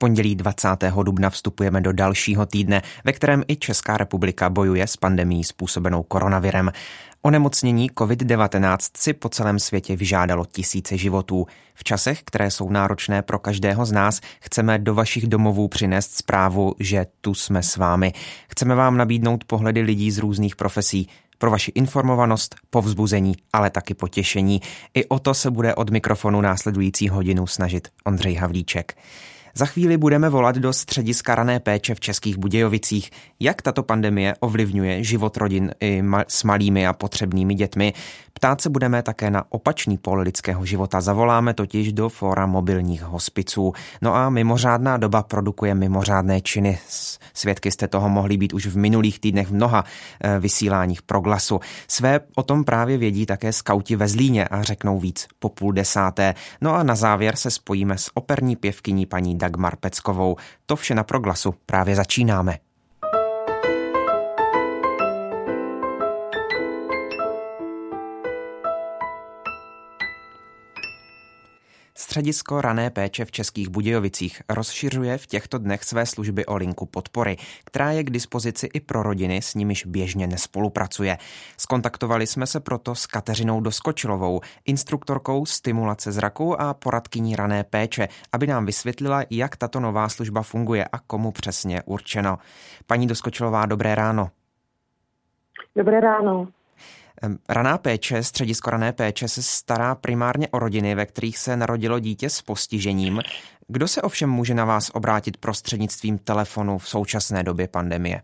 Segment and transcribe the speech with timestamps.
[0.00, 0.68] Pondělí 20.
[1.02, 6.72] dubna vstupujeme do dalšího týdne, ve kterém i Česká republika bojuje s pandemí způsobenou koronavirem.
[7.22, 11.46] Onemocnění COVID-19 si po celém světě vyžádalo tisíce životů.
[11.74, 16.74] V časech, které jsou náročné pro každého z nás, chceme do vašich domovů přinést zprávu,
[16.80, 18.12] že tu jsme s vámi.
[18.48, 24.60] Chceme vám nabídnout pohledy lidí z různých profesí, pro vaši informovanost, povzbuzení, ale taky potěšení.
[24.94, 28.96] I o to se bude od mikrofonu následující hodinu snažit Ondřej Havlíček.
[29.54, 35.04] Za chvíli budeme volat do střediska rané péče v Českých Budějovicích, jak tato pandemie ovlivňuje
[35.04, 37.92] život rodin i ma- s malými a potřebnými dětmi.
[38.32, 41.00] Ptát se budeme také na opačný pol lidského života.
[41.00, 43.72] Zavoláme totiž do fora mobilních hospiců.
[44.02, 46.78] No a mimořádná doba produkuje mimořádné činy.
[47.34, 49.84] Svědky jste toho mohli být už v minulých týdnech v mnoha
[50.20, 51.60] eh, vysíláních proglasu.
[51.88, 56.34] Své o tom právě vědí také skauti ve Zlíně a řeknou víc po půl desáté.
[56.60, 60.36] No a na závěr se spojíme s operní pěvkyní paní Dagmar Peckovou.
[60.66, 62.58] To vše na proglasu právě začínáme.
[72.00, 77.36] Středisko rané péče v Českých Budějovicích rozšiřuje v těchto dnech své služby o linku podpory,
[77.64, 81.18] která je k dispozici i pro rodiny, s nimiž běžně nespolupracuje.
[81.56, 88.46] Skontaktovali jsme se proto s Kateřinou Doskočilovou, instruktorkou stimulace zraku a poradkyní rané péče, aby
[88.46, 92.38] nám vysvětlila, jak tato nová služba funguje a komu přesně určeno.
[92.86, 94.30] Paní Doskočilová, dobré ráno.
[95.76, 96.48] Dobré ráno.
[97.48, 102.30] Raná péče, středisko rané péče se stará primárně o rodiny, ve kterých se narodilo dítě
[102.30, 103.20] s postižením.
[103.68, 108.20] Kdo se ovšem může na vás obrátit prostřednictvím telefonu v současné době pandemie?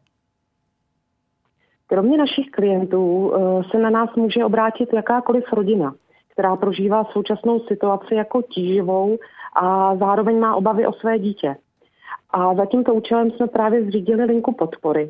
[1.87, 5.95] Kromě našich klientů eh, se na nás může obrátit jakákoliv rodina,
[6.33, 9.19] která prožívá současnou situaci jako tíživou
[9.57, 11.57] a zároveň má obavy o své dítě.
[12.31, 15.09] A za tímto účelem jsme právě zřídili linku podpory,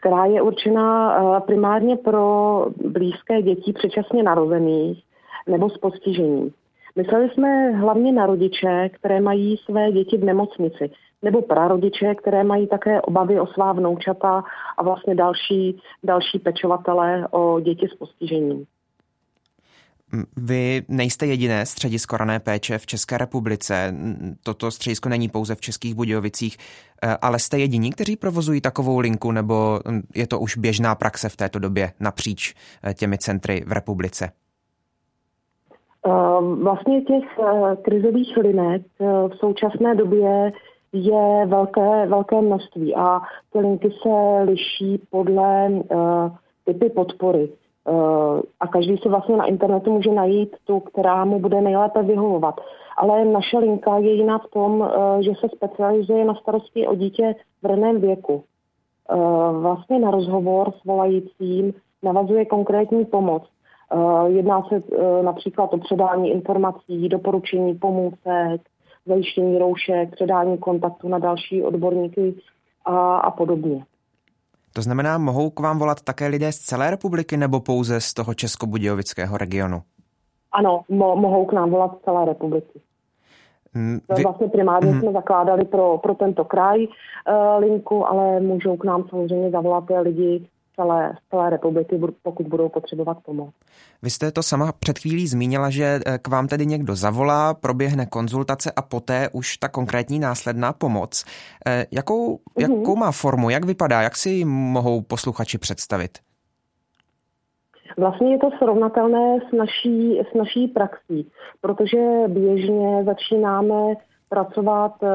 [0.00, 5.04] která je určena eh, primárně pro blízké děti předčasně narozených
[5.46, 6.50] nebo s postižením.
[6.96, 10.90] Mysleli jsme hlavně na rodiče, které mají své děti v nemocnici,
[11.22, 14.42] nebo prarodiče, které mají také obavy o svá vnoučata
[14.78, 18.64] a vlastně další, další pečovatele o děti s postižením.
[20.36, 23.94] Vy nejste jediné středisko rané péče v České republice.
[24.42, 26.56] Toto středisko není pouze v Českých Budějovicích,
[27.02, 29.80] eh, ale jste jediní, kteří provozují takovou linku, nebo
[30.14, 32.54] je to už běžná praxe v této době napříč
[32.84, 34.30] eh, těmi centry v republice?
[36.06, 36.10] Eh,
[36.62, 37.24] vlastně těch
[37.82, 38.82] krizových linek
[39.28, 40.52] v současné době
[40.92, 43.20] je velké, velké množství a
[43.52, 45.70] ty linky se liší podle
[46.64, 47.48] typy podpory.
[47.88, 52.60] Eh, a každý si vlastně na internetu může najít tu, která mu bude nejlépe vyhovovat.
[52.96, 57.34] Ale naše linka je jiná v tom, eh, že se specializuje na starosti o dítě
[57.62, 58.42] v raném věku.
[59.10, 59.16] Eh,
[59.52, 63.42] vlastně na rozhovor s volajícím navazuje konkrétní pomoc.
[64.26, 64.82] Jedná se
[65.22, 68.60] například o předání informací, doporučení pomůcek,
[69.06, 72.34] zajištění roušek, předání kontaktu na další odborníky
[72.84, 73.84] a, a podobně.
[74.72, 78.34] To znamená, mohou k vám volat také lidé z celé republiky nebo pouze z toho
[78.34, 79.82] českobudějovického regionu?
[80.52, 82.80] Ano, mo- mohou k nám volat z celé republiky.
[83.74, 84.22] Mm, vy...
[84.22, 85.00] Vlastně primárně mm.
[85.00, 86.92] jsme zakládali pro, pro tento kraj uh,
[87.58, 93.18] linku, ale můžou k nám samozřejmě zavolat lidi celé, z celé republiky, pokud budou potřebovat
[93.24, 93.54] pomoc.
[94.02, 98.06] Vy jste to sama před chvílí zmínila, že eh, k vám tedy někdo zavolá, proběhne
[98.06, 101.24] konzultace a poté už ta konkrétní následná pomoc.
[101.66, 102.60] Eh, jakou, mm-hmm.
[102.60, 106.18] jakou má formu, jak vypadá, jak si ji mohou posluchači představit?
[107.96, 113.94] Vlastně je to srovnatelné s naší, s naší praxí, protože běžně začínáme
[114.28, 115.08] pracovat eh,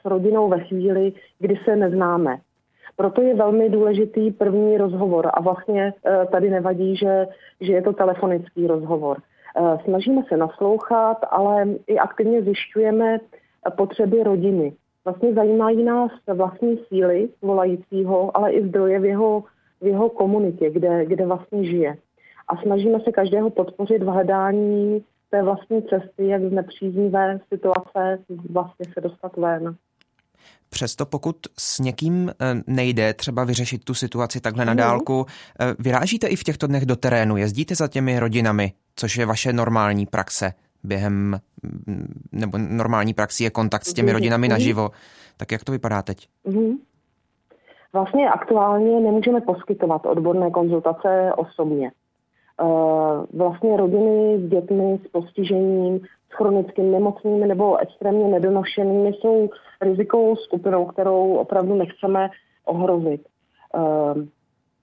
[0.00, 2.38] s rodinou ve chvíli, kdy se neznáme.
[3.00, 7.26] Proto je velmi důležitý první rozhovor a vlastně eh, tady nevadí, že,
[7.60, 9.18] že je to telefonický rozhovor.
[9.56, 13.18] Eh, snažíme se naslouchat, ale i aktivně zjišťujeme
[13.76, 14.72] potřeby rodiny.
[15.04, 19.44] Vlastně zajímají nás vlastní síly volajícího, ale i zdroje v jeho,
[19.80, 21.96] v jeho komunitě, kde, kde vlastně žije.
[22.48, 28.18] A snažíme se každého podpořit v hledání té vlastní cesty, jak z nepříznivé situace
[28.50, 29.76] vlastně se dostat ven.
[30.70, 34.78] Přesto pokud s někým eh, nejde třeba vyřešit tu situaci takhle na mhm.
[34.78, 35.26] dálku,
[35.60, 39.52] eh, vyrážíte i v těchto dnech do terénu, jezdíte za těmi rodinami, což je vaše
[39.52, 40.52] normální praxe
[40.84, 41.40] během,
[41.86, 44.14] mm, nebo normální praxi je kontakt s těmi mhm.
[44.14, 44.52] rodinami mhm.
[44.52, 44.90] naživo.
[45.36, 46.28] Tak jak to vypadá teď?
[47.92, 51.92] Vlastně aktuálně nemůžeme poskytovat odborné konzultace osobně.
[53.32, 56.00] Vlastně rodiny s dětmi s postižením,
[56.30, 59.50] s chronickým nemocnými nebo extrémně nedonošenými jsou
[59.80, 62.30] rizikovou skupinou, kterou opravdu nechceme
[62.64, 63.22] ohrozit.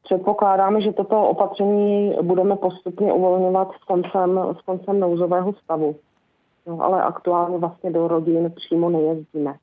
[0.04, 5.96] Předpokládáme, že toto opatření budeme postupně uvolňovat s koncem, s koncem nouzového stavu.
[6.68, 9.54] No, ale aktuálně vlastně do rodin přímo nejezdíme.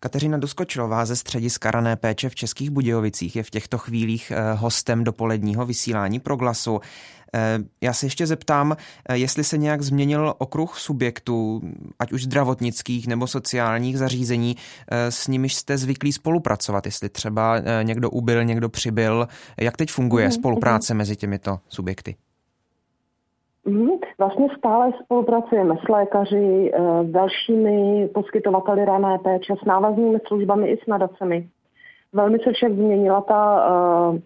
[0.00, 5.04] Kateřina Doskočilová ze střediska rané péče v Českých Budějovicích je v těchto chvílích eh, hostem
[5.04, 6.80] dopoledního vysílání pro glasu.
[6.80, 7.23] Eh,
[7.80, 8.76] já se ještě zeptám,
[9.08, 11.60] eh, jestli se nějak změnil okruh subjektů,
[11.98, 14.56] ať už zdravotnických nebo sociálních zařízení,
[14.90, 19.28] s nimiž jste zvyklí spolupracovat, jestli třeba někdo ubyl, někdo přibyl.
[19.60, 20.98] Jak teď funguje mhm, spolupráce mhm.
[20.98, 22.16] mezi těmito subjekty?
[23.64, 23.90] Mhm.
[24.18, 30.76] Vlastně stále spolupracujeme s lékaři, eh, s dalšími poskytovateli rané péče, s návaznými službami i
[30.76, 31.48] s nadacemi.
[32.12, 33.66] Velmi se však změnila ta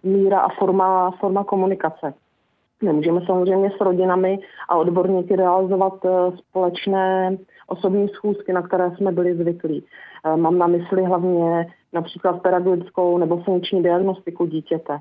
[0.02, 2.14] míra a forma, forma komunikace.
[2.82, 4.38] Nemůžeme samozřejmě s rodinami
[4.68, 7.36] a odborníky realizovat uh, společné
[7.66, 9.84] osobní schůzky, na které jsme byli zvyklí.
[10.26, 14.98] Uh, mám na mysli hlavně například pedagogickou nebo funkční diagnostiku dítěte.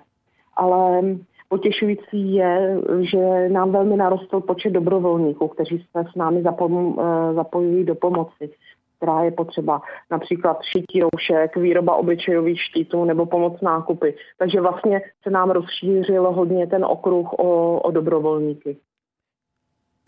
[0.55, 1.01] Ale
[1.49, 7.95] Potěšující je, že nám velmi narostl počet dobrovolníků, kteří se s námi eh, zapojují do
[7.95, 8.49] pomoci
[8.97, 14.15] která je potřeba, například šití roušek, výroba obličejových štítů nebo pomoc nákupy.
[14.39, 18.77] Takže vlastně se nám rozšířil hodně ten okruh o, o dobrovolníky.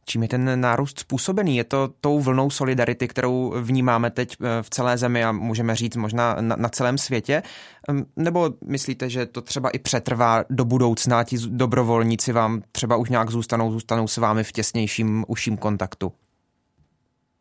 [0.10, 1.58] Čím je ten nárůst způsobený?
[1.58, 5.96] Je to tou vlnou solidarity, kterou vnímáme teď eh, v celé zemi a můžeme říct
[5.96, 7.44] možná na, na celém světě?
[7.90, 13.10] Ehm, nebo myslíte, že to třeba i přetrvá do budoucna, ti dobrovolníci vám třeba už
[13.10, 16.12] nějak zůstanou, zůstanou s vámi v těsnějším, užším kontaktu?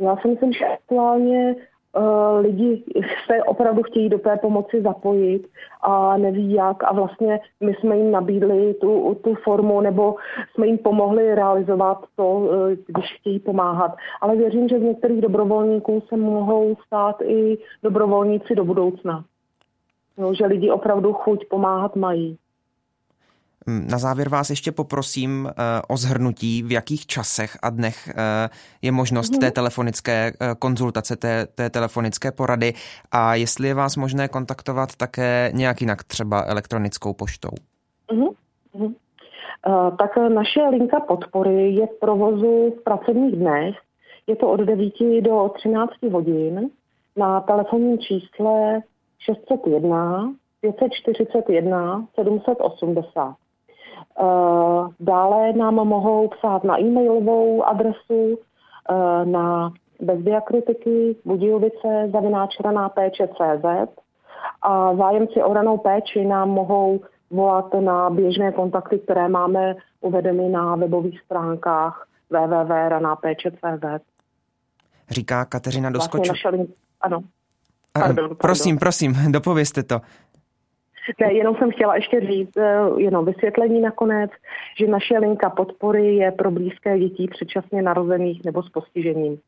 [0.00, 1.56] Já si myslím, že aktuálně
[1.96, 2.84] uh, lidi
[3.26, 5.48] se opravdu chtějí do té pomoci zapojit
[5.82, 10.14] a neví jak a vlastně my jsme jim nabídli tu, tu formu nebo
[10.54, 12.48] jsme jim pomohli realizovat to, uh,
[12.86, 13.96] když chtějí pomáhat.
[14.20, 19.24] Ale věřím, že z některých dobrovolníků se mohou stát i dobrovolníci do budoucna.
[20.18, 22.38] No, že lidi opravdu chuť pomáhat mají.
[23.68, 25.50] Na závěr vás ještě poprosím uh,
[25.88, 28.14] o zhrnutí, v jakých časech a dnech uh,
[28.82, 29.52] je možnost té mhm.
[29.52, 32.72] telefonické uh, konzultace, té, té telefonické porady
[33.12, 37.50] a jestli je vás možné kontaktovat také nějak jinak, třeba elektronickou poštou.
[38.12, 38.34] Uh-huh.
[38.74, 38.94] Uh-huh.
[39.66, 43.74] Uh, tak naše linka podpory je v provozu v pracovních dnech.
[44.26, 46.70] Je to od 9 do 13 hodin
[47.16, 48.80] na telefonním čísle
[49.18, 53.36] 601 541 780.
[54.20, 58.38] Eh, dále nám mohou psát na e-mailovou adresu
[58.90, 63.64] eh, na bez diakritiky budějovice zavináč raná péče CZ
[64.62, 67.00] a zájemci o ranou péči nám mohou
[67.30, 74.04] volat na běžné kontakty, které máme uvedeny na webových stránkách www.ranapéče.cz.
[75.10, 76.28] Říká Kateřina Doskoč.
[76.28, 76.66] Vlastně
[77.00, 77.20] ano.
[77.92, 78.36] Pardon, pardon.
[78.36, 80.00] Prosím, prosím, dopovězte to.
[81.20, 84.30] Ne, jenom jsem chtěla ještě říct, eh, jenom vysvětlení nakonec,
[84.78, 89.38] že naše linka podpory je pro blízké dětí předčasně narozených nebo s postižením.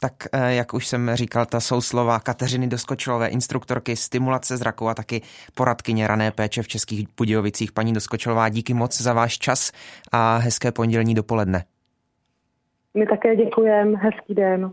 [0.00, 4.94] Tak eh, jak už jsem říkal, ta jsou slova Kateřiny Doskočilové, instruktorky stimulace zraku a
[4.94, 5.20] taky
[5.54, 7.72] poradkyně rané péče v Českých Budějovicích.
[7.72, 9.72] Paní Doskočilová, díky moc za váš čas
[10.12, 11.64] a hezké pondělní dopoledne.
[12.94, 14.72] My také děkujeme, hezký den.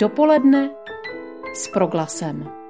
[0.00, 0.70] Dopoledne
[1.56, 2.65] s proglasem.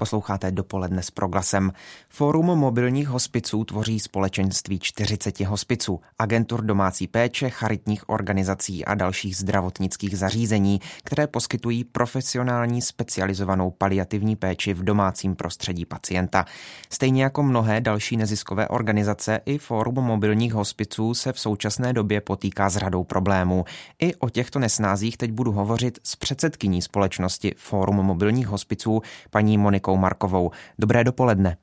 [0.00, 1.72] Posloucháte dopoledne s proglasem.
[2.08, 10.18] Fórum mobilních hospiců tvoří společenství 40 hospiců, agentur domácí péče, charitních organizací a dalších zdravotnických
[10.18, 16.44] zařízení, které poskytují profesionální specializovanou paliativní péči v domácím prostředí pacienta.
[16.90, 22.70] Stejně jako mnohé další neziskové organizace, i Fórum mobilních hospiců se v současné době potýká
[22.70, 23.64] s řadou problémů.
[23.98, 29.89] I o těchto nesnázích teď budu hovořit s předsedkyní společnosti Fórum mobilních hospiců, paní Monikou
[29.90, 30.50] Monikou Markovou.
[30.78, 31.56] Dobré dopoledne.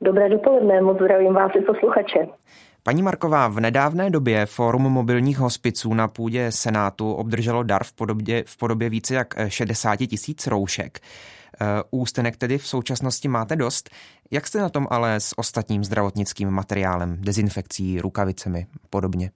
[0.00, 2.28] Dobré dopoledne, moc zdravím vás i posluchače.
[2.82, 8.44] Paní Marková, v nedávné době Fórum mobilních hospiců na půdě Senátu obdrželo dar v podobě,
[8.46, 11.00] v podobě více jak 60 tisíc roušek.
[11.60, 13.90] Eh, ústenek tedy v současnosti máte dost.
[14.30, 19.30] Jak jste na tom ale s ostatním zdravotnickým materiálem, dezinfekcí, rukavicemi podobně?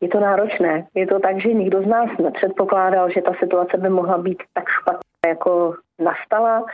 [0.00, 0.86] Je to náročné.
[0.94, 4.64] Je to tak, že nikdo z nás nepředpokládal, že ta situace by mohla být tak
[4.68, 6.64] špatná jako nastala.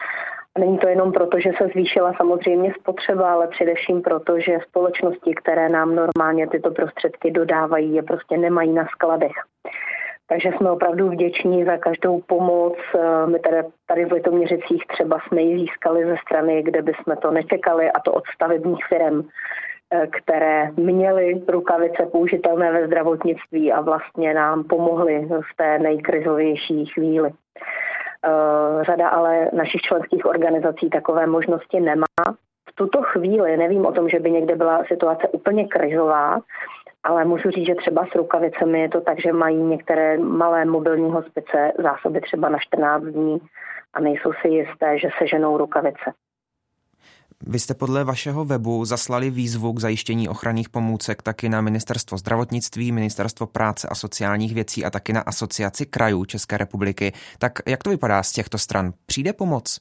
[0.59, 5.69] Není to jenom proto, že se zvýšila samozřejmě spotřeba, ale především proto, že společnosti, které
[5.69, 9.33] nám normálně tyto prostředky dodávají, je prostě nemají na skladech.
[10.29, 12.75] Takže jsme opravdu vděční za každou pomoc.
[13.27, 13.57] My tady,
[13.87, 18.13] tady v Litoměřicích třeba jsme ji získali ze strany, kde bychom to nečekali, a to
[18.13, 19.29] od stavebních firm,
[20.11, 27.31] které měly rukavice použitelné ve zdravotnictví a vlastně nám pomohly v té nejkrizovější chvíli.
[28.27, 32.07] Eh, řada ale našich členských organizací takové možnosti nemá.
[32.71, 36.41] V tuto chvíli nevím o tom, že by někde byla situace úplně krizová,
[37.05, 41.11] ale můžu říct, že třeba s rukavicemi je to tak, že mají některé malé mobilní
[41.11, 43.39] hospice zásoby třeba na 14 dní
[43.95, 46.13] a nejsou si jisté, že se ženou rukavice.
[47.43, 52.93] Vy jste podle vašeho webu zaslali výzvu k zajištění ochranných pomůcek taky na Ministerstvo zdravotnictví,
[52.93, 57.13] Ministerstvo práce a sociálních věcí a taky na Asociaci krajů České republiky.
[57.39, 58.93] Tak jak to vypadá z těchto stran?
[59.07, 59.79] Přijde pomoc?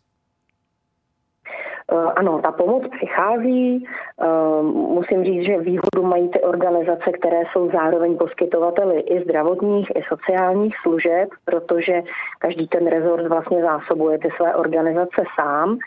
[1.92, 3.86] Eh, ano, ta pomoc přichází.
[4.22, 10.02] Eh, musím říct, že výhodu mají ty organizace, které jsou zároveň poskytovateli i zdravotních, i
[10.10, 12.02] sociálních služeb, protože
[12.40, 15.78] každý ten rezort vlastně zásobuje ty své organizace sám.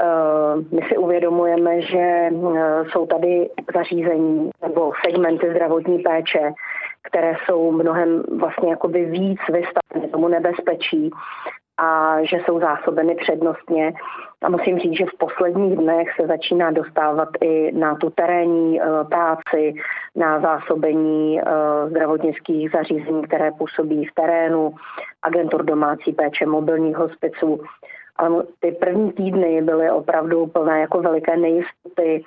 [0.00, 2.30] Eh, my si uvědomujeme, že eh,
[2.90, 6.52] jsou tady zařízení nebo segmenty zdravotní péče,
[7.02, 11.10] které jsou mnohem vlastně jakoby víc vystaveny tomu nebezpečí
[11.78, 13.92] a že jsou zásobeny přednostně.
[14.42, 18.84] A musím říct, že v posledních dnech se začíná dostávat i na tu terénní eh,
[19.04, 19.74] práci,
[20.16, 21.40] na zásobení
[21.88, 24.74] zdravotnických zařízení, které působí v terénu,
[25.22, 27.60] agentur domácí péče, mobilních hospiců
[28.22, 32.24] ale ty první týdny byly opravdu plné jako veliké nejistoty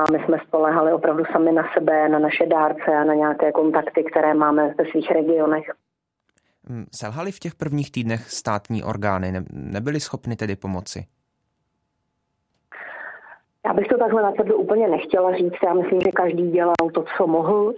[0.00, 4.04] a my jsme spolehali opravdu sami na sebe, na naše dárce a na nějaké kontakty,
[4.04, 5.64] které máme ve svých regionech.
[6.64, 11.04] Hmm, selhali v těch prvních týdnech státní orgány, ne, nebyly schopny tedy pomoci?
[13.66, 15.62] Já bych to takhle na sebe úplně nechtěla říct.
[15.64, 17.74] Já myslím, že každý dělal to, co mohl.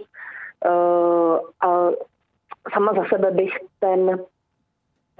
[0.66, 1.90] Uh, a
[2.74, 4.20] sama za sebe bych ten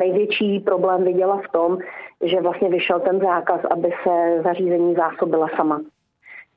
[0.00, 1.78] největší problém viděla v tom,
[2.24, 5.80] že vlastně vyšel ten zákaz, aby se zařízení zásobila sama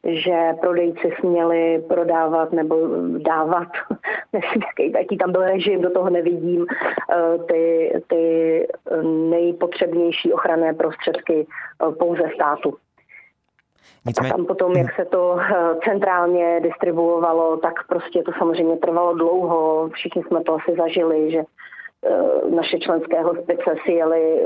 [0.05, 2.75] že prodejci směli prodávat nebo
[3.17, 3.67] dávat,
[4.33, 8.67] nevím, jaký, jaký tam byl režim, do toho nevidím, eh, ty, ty
[9.29, 12.73] nejpotřebnější ochranné prostředky eh, pouze státu.
[14.05, 14.33] Nicméně...
[14.33, 19.89] A tam potom, jak se to eh, centrálně distribuovalo, tak prostě to samozřejmě trvalo dlouho.
[19.93, 21.47] Všichni jsme to asi zažili, že Eh,
[22.55, 24.41] naše členské hospice si jeli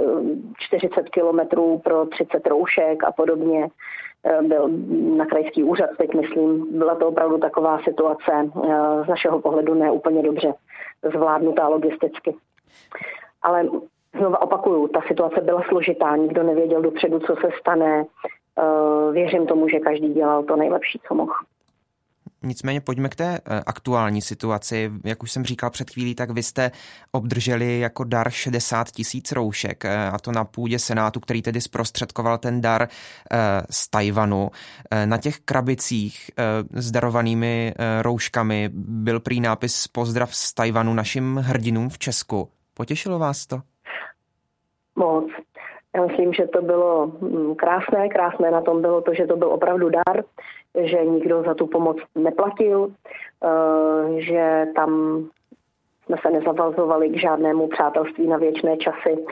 [0.58, 3.68] 40 eh, kilometrů pro 30 roušek a podobně.
[4.24, 4.70] Eh, byl
[5.18, 8.32] na krajský úřad, teď myslím, byla to opravdu taková situace
[9.06, 10.54] z našeho pohledu ne úplně dobře
[11.14, 12.36] zvládnutá logisticky.
[13.42, 13.70] Ale
[14.18, 18.06] znova opakuju, ta situace byla složitá, nikdo nevěděl dopředu, co se stane.
[19.12, 21.34] Věřím tomu, že každý dělal to nejlepší, co mohl.
[22.44, 24.92] Nicméně pojďme k té eh, aktuální situaci.
[25.04, 26.72] Jak už jsem říkal před chvílí, tak vy jste
[27.12, 32.38] obdrželi jako dar 60 tisíc roušek eh, a to na půdě Senátu, který tedy zprostředkoval
[32.38, 33.38] ten dar eh,
[33.70, 34.52] z Tajvanu.
[35.06, 36.32] Na těch krabicích
[36.74, 42.50] s darovanými rouškami byl prý nápis Pozdrav z Tajvanu našim hrdinům v Česku.
[42.74, 43.62] Potěšilo vás to?
[44.96, 45.26] Moc.
[45.98, 48.10] Já myslím, že to bylo mm, krásné.
[48.10, 50.24] Krásné na tom bylo to, že to byl opravdu dar,
[50.84, 52.92] že nikdo za tu pomoc neplatil,
[53.44, 55.22] eh, že tam
[56.06, 59.26] jsme se nezavazovali k žádnému přátelství na věčné časy,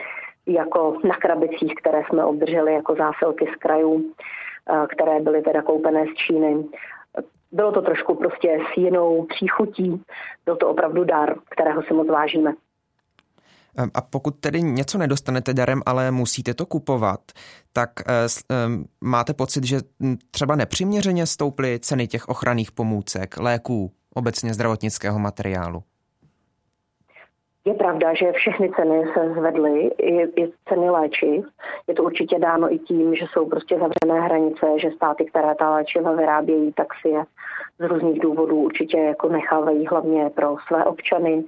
[0.46, 6.04] jako na krabicích, které jsme obdrželi jako zásilky z krajů, eh, které byly teda koupené
[6.06, 6.64] z Číny.
[7.52, 10.02] Bylo to trošku prostě s jinou příchutí,
[10.44, 12.54] byl to opravdu dar, kterého si moc vážíme.
[13.76, 17.20] Ehm, a pokud tedy něco nedostanete darem, ale musíte to kupovat,
[17.72, 23.92] tak eh, ehm, máte pocit, že hm, třeba nepřiměřeně stouply ceny těch ochranných pomůcek, léků,
[24.14, 25.82] obecně zdravotnického materiálu?
[27.64, 31.44] Je pravda, že všechny ceny se zvedly, i, i ceny léčiv.
[31.88, 35.70] Je to určitě dáno i tím, že jsou prostě zavřené hranice, že státy, které ta
[35.70, 37.24] léčiva vyrábějí, tak si je
[37.78, 41.44] z různých důvodů určitě jako nechávají hlavně pro své občany.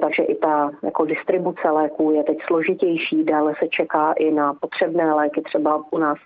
[0.00, 5.14] Takže i ta jako distribuce léků je teď složitější, dále se čeká i na potřebné
[5.14, 6.18] léky, třeba u nás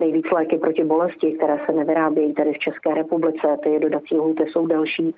[0.00, 4.66] nejvíc léky proti bolesti, které se nevyrábějí tady v České republice, ty dodací lhuty jsou
[4.66, 5.14] delší.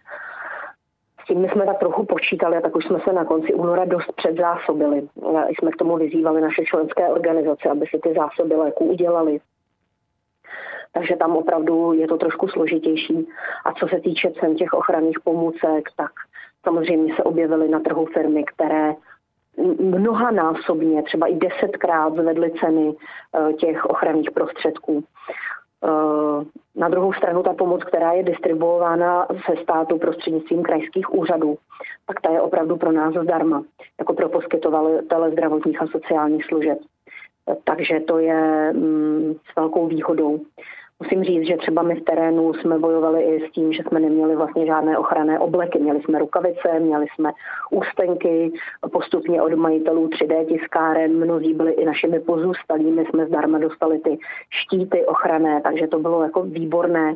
[1.23, 3.85] S tím my jsme tak trochu počítali a tak už jsme se na konci února
[3.85, 5.09] dost předzásobili.
[5.59, 9.41] Jsme k tomu vyzývali naše členské organizace, aby si ty zásoby léků udělali.
[10.93, 13.29] Takže tam opravdu je to trošku složitější.
[13.65, 16.11] A co se týče cen těch ochranných pomůcek, tak
[16.65, 18.95] Samozřejmě se objevily na trhu firmy, které
[19.81, 22.95] mnohanásobně, třeba i desetkrát zvedly ceny
[23.59, 25.05] těch ochranných prostředků.
[26.77, 31.59] Na druhou stranu ta pomoc, která je distribuována ze státu prostřednictvím krajských úřadů,
[32.07, 33.65] tak ta je opravdu pro nás zdarma,
[33.99, 36.79] jako pro poskytovatele zdravotních a sociálních služeb.
[37.65, 40.41] Takže to je mm, s velkou výhodou.
[41.03, 44.37] Musím říct, že třeba my v terénu jsme bojovali i s tím, že jsme neměli
[44.37, 45.79] vlastně žádné ochranné obleky.
[45.79, 47.33] Měli jsme rukavice, měli jsme
[47.71, 48.53] ústenky,
[48.93, 54.19] postupně od majitelů 3D tiskáren, mnozí byli i našimi pozůstalými, jsme zdarma dostali ty
[54.51, 57.15] štíty ochranné, takže to bylo jako výborné.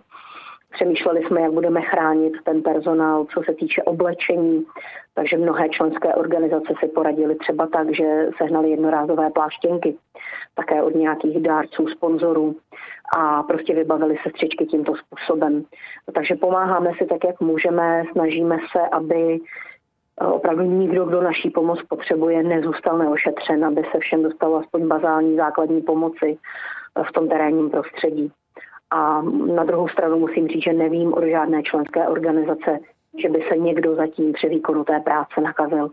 [0.77, 4.67] Přemýšleli jsme, jak budeme chránit ten personál, co se týče oblečení,
[5.15, 9.97] takže mnohé členské organizace si poradili třeba tak, že sehnali jednorázové pláštěnky,
[10.55, 12.57] také od nějakých dárců, sponzorů
[13.19, 15.65] a prostě vybavili se střičky tímto způsobem.
[16.15, 19.39] Takže pomáháme si tak, jak můžeme, snažíme se, aby
[20.21, 25.37] eh, opravdu nikdo, kdo naší pomoc potřebuje, nezůstal neošetřen, aby se všem dostalo aspoň bazální
[25.37, 28.33] základní pomoci eh, v tom terénním prostředí.
[28.91, 29.23] A
[29.55, 32.79] na druhou stranu musím říct, že nevím o žádné členské organizace,
[33.23, 35.91] že by se někdo zatím při výkonu té práce nakazil.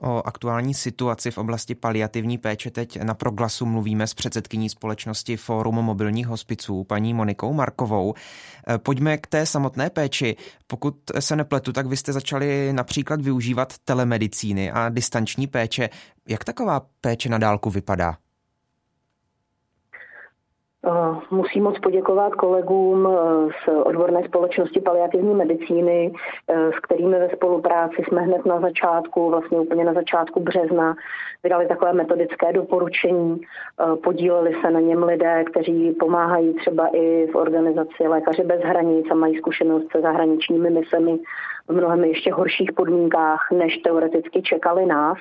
[0.00, 5.74] O aktuální situaci v oblasti paliativní péče teď na proglasu mluvíme s předsedkyní společnosti Fórum
[5.74, 8.14] mobilních hospiců, paní Monikou Markovou.
[8.14, 10.36] E, pojďme k té samotné péči.
[10.66, 15.88] Pokud se nepletu, tak vy jste začali například využívat telemedicíny a distanční péče.
[16.28, 18.16] Jak taková péče na dálku vypadá?
[21.30, 26.12] Musím moc poděkovat kolegům eh, z odborné společnosti paliativní medicíny,
[26.48, 30.96] eh, s kterými ve spolupráci jsme hned na začátku, vlastně úplně na začátku března,
[31.42, 33.40] vydali takové metodické doporučení.
[34.04, 39.14] Podíleli se na něm lidé, kteří pomáhají třeba i v organizaci Lékaři bez hranic a
[39.14, 41.18] mají zkušenost se zahraničními misemi
[41.68, 45.18] v mnohem ještě horších podmínkách, než teoreticky čekali nás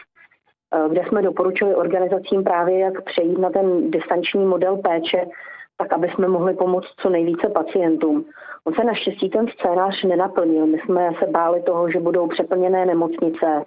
[0.89, 5.25] kde jsme doporučili organizacím právě, jak přejít na ten distanční model péče,
[5.77, 8.25] tak aby jsme mohli pomoct co nejvíce pacientům.
[8.63, 10.65] On se naštěstí ten scénář nenaplnil.
[10.67, 13.63] My jsme se báli toho, že budou přeplněné nemocnice,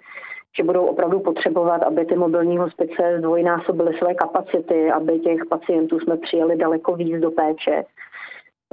[0.57, 6.17] že budou opravdu potřebovat, aby ty mobilní hospice zdvojnásobily své kapacity, aby těch pacientů jsme
[6.17, 7.83] přijeli daleko víc do péče.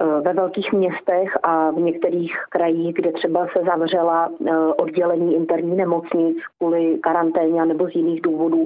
[0.01, 5.77] Eh, ve velkých městech a v některých krajích, kde třeba se zavřela eh, oddělení interní
[5.77, 8.65] nemocnic kvůli karanténě nebo z jiných důvodů,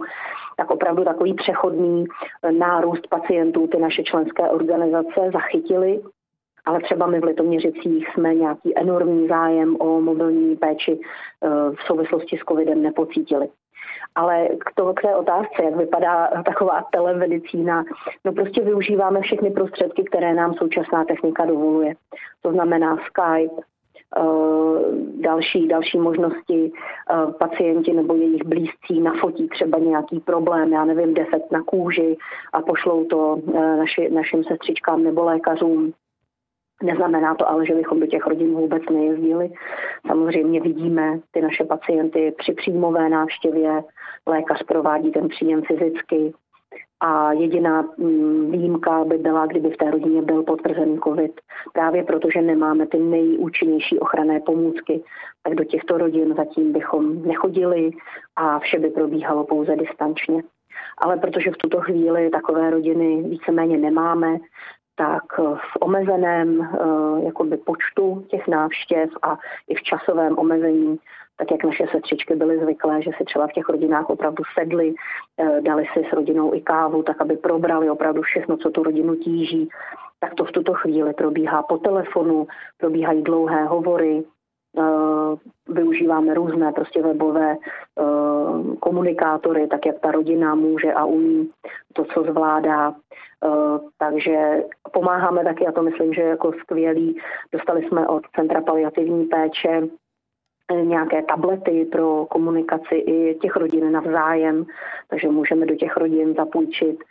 [0.56, 2.04] tak opravdu takový přechodný
[2.42, 6.00] eh, nárůst pacientů ty naše členské organizace zachytili
[6.64, 11.00] ale třeba my v Litoměřicích jsme nějaký enormní zájem o mobilní péči
[11.74, 13.48] v souvislosti s covidem nepocítili.
[14.14, 17.84] Ale k, to, k té otázce, jak vypadá taková telemedicína,
[18.24, 21.94] no prostě využíváme všechny prostředky, které nám současná technika dovoluje.
[22.42, 23.62] To znamená Skype,
[24.16, 24.20] eh,
[25.20, 31.50] další, další možnosti eh, pacienti nebo jejich blízcí nafotí třeba nějaký problém, já nevím, defekt
[31.50, 32.16] na kůži
[32.52, 35.92] a pošlou to eh, naši, našim sestřičkám nebo lékařům
[36.82, 39.50] Neznamená to ale, že bychom do těch rodin vůbec nejezdili.
[40.06, 43.82] Samozřejmě vidíme ty naše pacienty při příjmové návštěvě,
[44.26, 46.32] lékař provádí ten příjem fyzicky
[47.00, 51.40] a jediná mm, výjimka by byla, kdyby v té rodině byl potvrzený COVID.
[51.72, 55.02] Právě protože nemáme ty nejúčinnější ochranné pomůcky,
[55.42, 57.90] tak do těchto rodin zatím bychom nechodili
[58.36, 60.42] a vše by probíhalo pouze distančně.
[60.98, 64.38] Ale protože v tuto chvíli takové rodiny víceméně nemáme,
[65.02, 69.38] tak v omezeném eh, jakoby počtu těch návštěv a
[69.68, 70.98] i v časovém omezení,
[71.36, 74.94] tak jak naše sestřičky byly zvyklé, že si třeba v těch rodinách opravdu sedli,
[75.38, 79.14] eh, dali si s rodinou i kávu, tak aby probrali opravdu všechno, co tu rodinu
[79.16, 79.68] tíží,
[80.20, 82.46] tak to v tuto chvíli probíhá po telefonu,
[82.78, 84.24] probíhají dlouhé hovory,
[84.78, 85.36] Eh,
[85.68, 91.50] využíváme různé prostě webové eh, komunikátory, tak jak ta rodina může a umí
[91.92, 92.94] to, co zvládá.
[93.44, 97.20] Eh, takže pomáháme taky, a to myslím, že jako skvělý.
[97.52, 99.82] Dostali jsme od Centra paliativní péče
[100.84, 104.64] nějaké tablety pro komunikaci i těch rodin navzájem,
[105.08, 107.04] takže můžeme do těch rodin zapůjčit,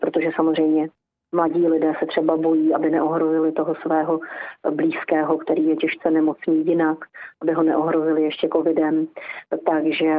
[0.00, 0.88] protože samozřejmě
[1.32, 4.20] Mladí lidé se třeba bojí, aby neohrozili toho svého
[4.70, 6.98] blízkého, který je těžce nemocný jinak,
[7.42, 9.06] aby ho neohrozili ještě covidem.
[9.66, 10.14] Takže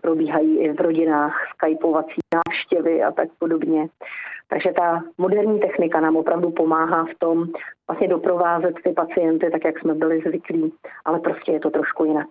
[0.00, 3.88] probíhají i v rodinách skypovací návštěvy a tak podobně.
[4.48, 7.46] Takže ta moderní technika nám opravdu pomáhá v tom
[7.88, 10.72] vlastně doprovázet ty pacienty tak, jak jsme byli zvyklí,
[11.04, 12.26] ale prostě je to trošku jinak.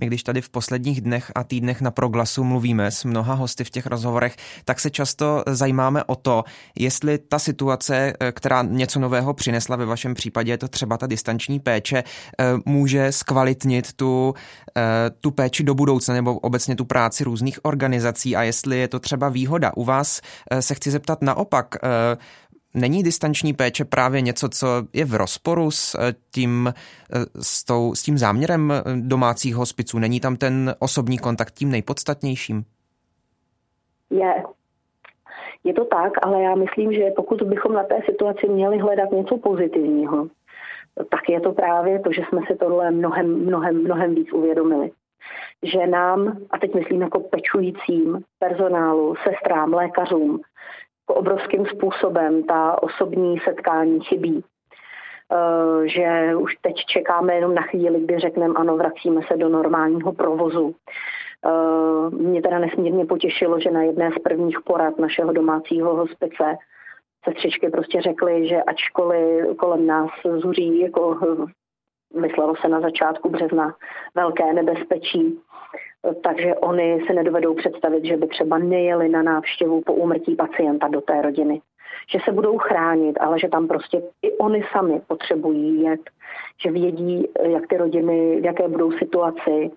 [0.00, 3.70] My když tady v posledních dnech a týdnech na proglasu mluvíme s mnoha hosty v
[3.70, 6.44] těch rozhovorech, tak se často zajímáme o to,
[6.78, 11.06] jestli ta situace, eh, která něco nového přinesla, ve vašem případě je to třeba ta
[11.06, 14.34] distanční péče, eh, může zkvalitnit tu,
[15.20, 19.28] tu péči do budoucna nebo obecně tu práci různých organizací a jestli je to třeba
[19.28, 19.72] výhoda.
[19.76, 20.20] U vás
[20.60, 21.74] se chci zeptat naopak,
[22.74, 27.94] Není distanční péče právě něco, co je v rozporu s eh, tím, eh, s, tou,
[27.94, 29.98] s tím záměrem eh, domácích hospiců?
[29.98, 32.64] Není tam ten osobní kontakt tím nejpodstatnějším?
[34.10, 34.44] Je.
[35.64, 39.38] Je to tak, ale já myslím, že pokud bychom na té situaci měli hledat něco
[39.38, 40.28] pozitivního,
[40.94, 44.90] tak je to právě to, že jsme si tohle mnohem, mnohem, mnohem víc uvědomili.
[45.62, 50.40] Že nám, a teď myslím jako pečujícím personálu, sestrám, lékařům,
[51.06, 54.44] obrovským způsobem ta osobní setkání chybí.
[55.32, 60.12] Eh, že už teď čekáme jenom na chvíli, kdy řekneme ano, vracíme se do normálního
[60.12, 60.74] provozu.
[61.46, 66.56] Eh, mě teda nesmírně potěšilo, že na jedné z prvních porad našeho domácího hospice
[67.24, 71.18] sestřičky prostě řekly, že ačkoliv kolem nás zuří, jako
[72.20, 73.74] myslelo se na začátku března,
[74.14, 75.40] velké nebezpečí,
[76.22, 81.00] takže oni se nedovedou představit, že by třeba nejeli na návštěvu po úmrtí pacienta do
[81.00, 81.60] té rodiny.
[82.12, 86.00] Že se budou chránit, ale že tam prostě i oni sami potřebují jet,
[86.62, 89.70] že vědí, jak ty rodiny, v jaké budou situaci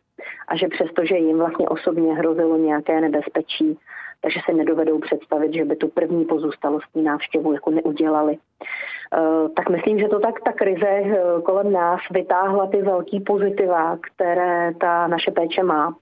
[0.48, 3.78] a že přesto, že jim vlastně osobně hrozilo nějaké nebezpečí,
[4.22, 8.38] takže se nedovedou představit, že by tu první pozůstalostní návštěvu jako neudělali.
[8.38, 13.98] Eh, tak myslím, že to tak ta krize eh, kolem nás vytáhla ty velký pozitiva,
[14.02, 15.96] které ta naše péče má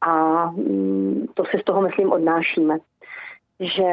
[0.00, 2.78] a mm, to si z toho, myslím, odnášíme.
[3.60, 3.90] Že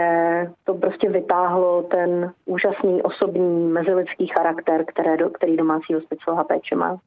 [0.64, 7.00] to prostě vytáhlo ten úžasný osobní mezilidský charakter, které, který domácí hospicová péče má.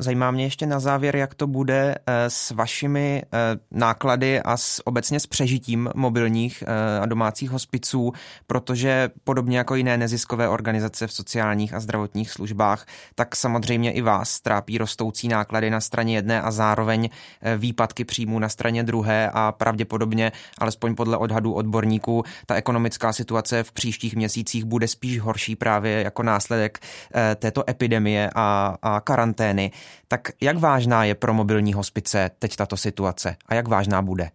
[0.00, 3.38] Zajímá mě ještě na závěr, jak to bude eh, s vašimi eh,
[3.70, 8.12] náklady a s, obecně s přežitím mobilních eh, a domácích hospiců,
[8.46, 14.40] protože podobně jako jiné neziskové organizace v sociálních a zdravotních službách, tak samozřejmě i vás
[14.40, 17.08] trápí rostoucí náklady na straně jedné a zároveň
[17.56, 23.72] výpadky příjmů na straně druhé a pravděpodobně, alespoň podle odhadů odborníků, ta ekonomická situace v
[23.72, 26.78] příštích měsících bude spíš horší právě jako následek
[27.36, 29.70] této epidemie a, a karantény.
[30.08, 34.28] Tak jak vážná je pro mobilní hospice teď tato situace a jak vážná bude?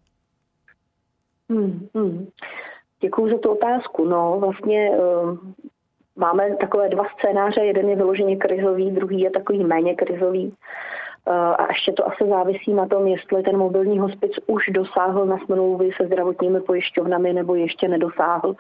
[1.50, 2.28] Hmm, hmm.
[3.02, 4.06] Děkuji za tu otázku.
[4.06, 5.38] No, vlastně uh,
[6.16, 7.62] máme takové dva scénáře.
[7.62, 10.46] Jeden je vyloženě krizový, druhý je takový méně krizový.
[10.48, 15.38] Uh, a ještě to asi závisí na tom, jestli ten mobilní hospic už dosáhl na
[15.46, 18.56] smlouvy se zdravotními pojišťovnami nebo ještě nedosáhl.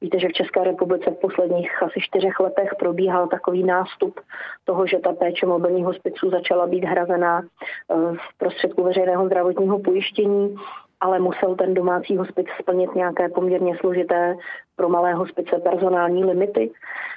[0.00, 4.20] Víte, že v České republice v posledních asi čtyřech letech probíhal takový nástup
[4.64, 10.56] toho, že ta péče mobilních hospiců začala být hrazená eh, z prostředku veřejného zdravotního pojištění
[11.00, 14.36] ale musel ten domácí hospic splnit nějaké poměrně složité
[14.76, 16.70] pro malé hospice personální limity,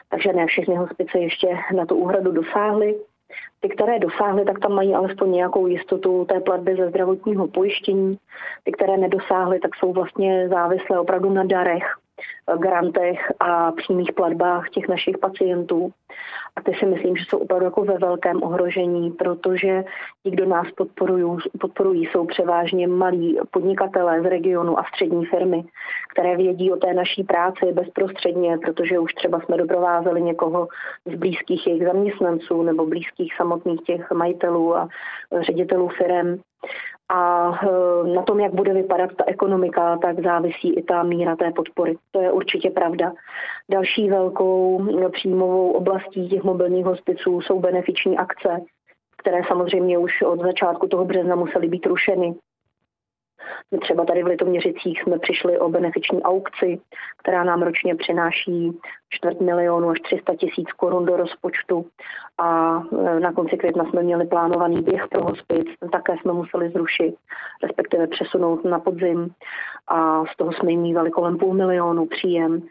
[0.09, 2.95] takže ne všechny hospice ještě na tu úhradu dosáhly.
[3.59, 8.17] Ty, které dosáhly, tak tam mají alespoň nějakou jistotu té platby ze zdravotního pojištění.
[8.63, 11.95] Ty, které nedosáhly, tak jsou vlastně závislé opravdu na darech
[12.58, 15.91] grantech a přímých platbách těch našich pacientů.
[16.55, 19.84] A ty si myslím, že jsou opravdu jako ve velkém ohrožení, protože
[20.23, 25.63] ti, kdo nás podporují, podporují jsou převážně malí podnikatelé z regionu a střední firmy,
[26.13, 30.67] které vědí o té naší práci bezprostředně, protože už třeba jsme doprovázeli někoho
[31.05, 34.89] z blízkých jejich zaměstnanců nebo blízkých samotných těch majitelů a
[35.41, 36.41] ředitelů firm
[37.09, 41.51] a eh, na tom, jak bude vypadat ta ekonomika, tak závisí i ta míra té
[41.51, 41.97] podpory.
[42.11, 43.11] To je určitě pravda.
[43.69, 48.61] Další velkou příjmovou oblastí těch mobilních hospiců jsou benefiční akce,
[49.17, 52.35] které samozřejmě už od začátku toho března musely být rušeny.
[53.71, 56.79] My třeba tady v Litoměřicích jsme přišli o benefiční aukci,
[57.17, 58.71] která nám ročně přináší
[59.09, 61.85] čtvrt milionu až 300 tisíc korun do rozpočtu.
[62.38, 67.15] A e, na konci května jsme měli plánovaný běh pro hospic, také jsme museli zrušit,
[67.63, 69.29] respektive přesunout na podzim.
[69.88, 72.62] A z toho jsme jim mývali kolem půl milionu příjem.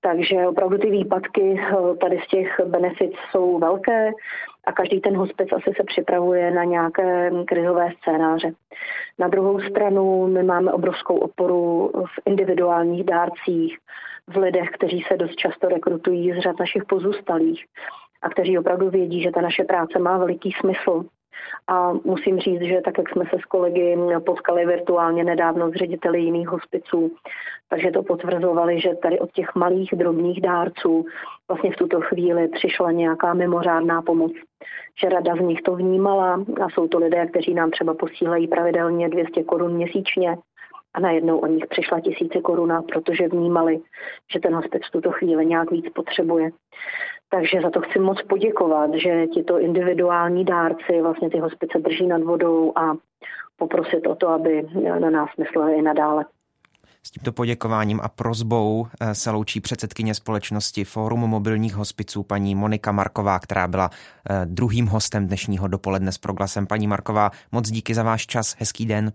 [0.00, 4.12] Takže opravdu ty výpadky e, tady z těch benefit jsou velké
[4.66, 8.52] a každý ten hospic asi se připravuje na nějaké krizové scénáře.
[9.18, 13.78] Na druhou stranu my máme obrovskou oporu v individuálních dárcích,
[14.26, 17.64] v lidech, kteří se dost často rekrutují z řad našich pozůstalých
[18.22, 21.04] a kteří opravdu vědí, že ta naše práce má veliký smysl
[21.68, 26.20] A musím říct, že tak, jak jsme se s kolegy potkali virtuálně nedávno s řediteli
[26.20, 27.16] jiných hospiců,
[27.68, 31.04] takže to potvrzovali, že tady od těch malých drobných dárců
[31.48, 34.32] vlastně v tuto chvíli přišla nějaká mimořádná pomoc.
[35.00, 39.08] Že rada z nich to vnímala a jsou to lidé, kteří nám třeba posílají pravidelně
[39.08, 40.36] 200 korun měsíčně
[40.94, 43.80] a najednou o nich přišla tisíce koruna, protože vnímali,
[44.32, 46.50] že ten hospic v tuto chvíli nějak víc potřebuje.
[47.28, 52.22] Takže za to chci moc poděkovat, že tito individuální dárci vlastně ty hospice drží nad
[52.22, 52.96] vodou a
[53.56, 54.68] poprosit o to, aby
[55.00, 56.24] na nás mysleli i nadále.
[57.02, 62.92] S tímto poděkováním a prozbou eh, se loučí předsedkyně společnosti Fórum mobilních hospiců paní Monika
[62.92, 66.66] Marková, která byla eh, druhým hostem dnešního dopoledne s proglasem.
[66.66, 69.12] Paní Marková, moc díky za váš čas, hezký den.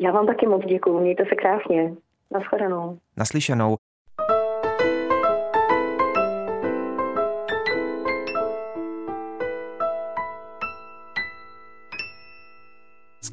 [0.00, 1.94] Já vám taky moc děkuji, mějte se krásně.
[2.30, 2.98] Naschledanou.
[3.16, 3.76] Naslyšenou.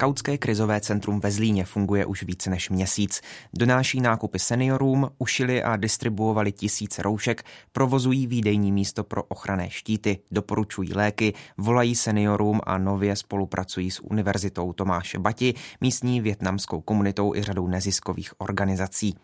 [0.01, 3.21] Skautské krizové centrum ve Zlíně funguje už více než měsíc.
[3.53, 10.93] Donáší nákupy seniorům, ušili a distribuovali tisíce roušek, provozují výdejní místo pro ochranné štíty, doporučují
[10.93, 17.67] léky, volají seniorům a nově spolupracují s Univerzitou Tomáše Bati, místní větnamskou komunitou i řadou
[17.67, 19.15] neziskových organizací.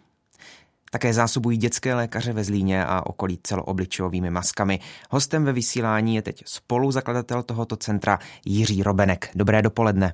[0.91, 4.79] Také zásobují dětské lékaře ve Zlíně a okolí celoobličovými maskami.
[5.09, 9.29] Hostem ve vysílání je teď spoluzakladatel tohoto centra Jiří Robenek.
[9.35, 10.13] Dobré dopoledne.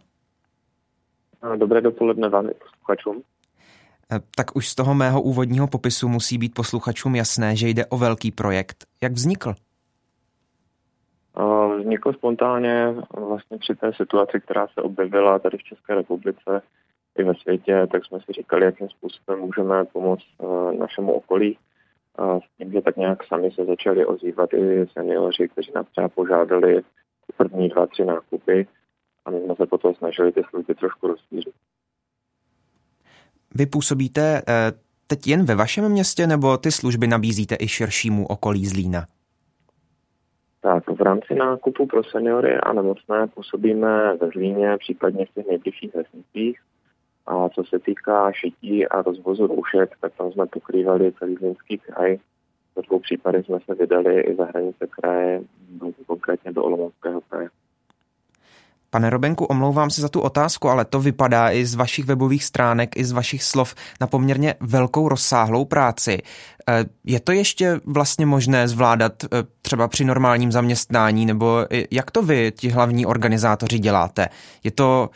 [1.57, 3.21] Dobré dopoledne vám i posluchačům.
[4.11, 7.97] Eh, tak už z toho mého úvodního popisu musí být posluchačům jasné, že jde o
[7.97, 8.85] velký projekt.
[9.01, 9.53] Jak vznikl?
[11.79, 16.61] Vznikl spontánně vlastně při té situaci, která se objevila tady v České republice
[17.17, 21.57] i ve světě, tak jsme si říkali, jakým způsobem můžeme pomoct eh, našemu okolí.
[22.19, 26.81] S tím, že tak nějak sami se začali ozývat i seniori, kteří nás třeba požádali
[27.37, 28.67] první dva, tři nákupy
[29.25, 31.53] a my jsme se potom snažili ty služby trošku rozšířit.
[33.55, 34.71] Vy působíte eh,
[35.07, 39.05] teď jen ve vašem městě, nebo ty služby nabízíte i širšímu okolí Zlína?
[40.61, 45.95] Tak v rámci nákupu pro seniory a nemocné působíme ve Zlíně, případně v těch nejbližších
[45.95, 46.59] vesnicích.
[47.25, 52.17] A co se týká šití a rozvozu roušek, tak tam jsme pokrývali celý Zlínský kraj.
[52.75, 55.41] V dvou případech jsme se vydali i za hranice kraje,
[56.07, 57.49] konkrétně do Olomouckého kraje.
[58.93, 62.97] Pane Robenku, omlouvám se za tu otázku, ale to vypadá i z vašich webových stránek,
[62.97, 66.17] i z vašich slov na poměrně velkou rozsáhlou práci.
[66.69, 69.27] Eh, je to ještě vlastně možné zvládat eh,
[69.61, 74.29] třeba při normálním zaměstnání, nebo jak to vy, ti hlavní organizátoři, děláte?
[74.63, 75.09] Je to,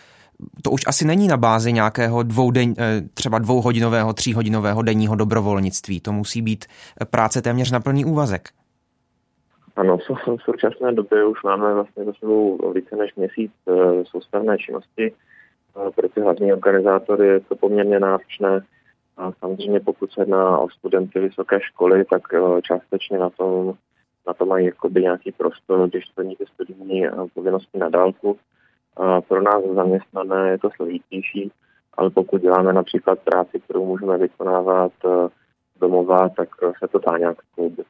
[0.61, 5.99] to už asi není na bázi nějakého dvouden, eh, třeba dvouhodinového, tříhodinového denního dobrovolnictví.
[5.99, 6.65] To musí být
[7.09, 8.49] práce téměř na plný úvazek.
[9.77, 9.97] Ano,
[10.37, 15.13] v současné době už máme vlastně za sebou více než měsíc eh, soustavné činnosti.
[15.95, 18.61] Pro ty hlavní organizátory je to poměrně náročné.
[19.17, 23.73] A samozřejmě pokud se jedná o studenty vysoké školy, tak eh, částečně na tom,
[24.27, 28.37] na to mají jakoby nějaký prostor, když splní ty studijní eh, povinnosti na dálku.
[29.27, 31.51] Pro nás zaměstnané je to složitější,
[31.93, 34.91] ale pokud děláme například práci, kterou můžeme vykonávat
[35.79, 37.87] domova, tak se to dá nějak skloubit.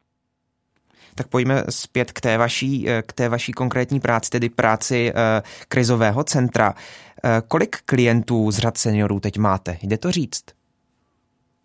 [1.17, 5.41] Tak pojďme zpět k té vaší, eh, k té vaší konkrétní práci, tedy práci eh,
[5.67, 6.73] krizového centra.
[7.23, 9.77] Eh, kolik klientů z řad seniorů teď máte?
[9.81, 10.43] Jde to říct?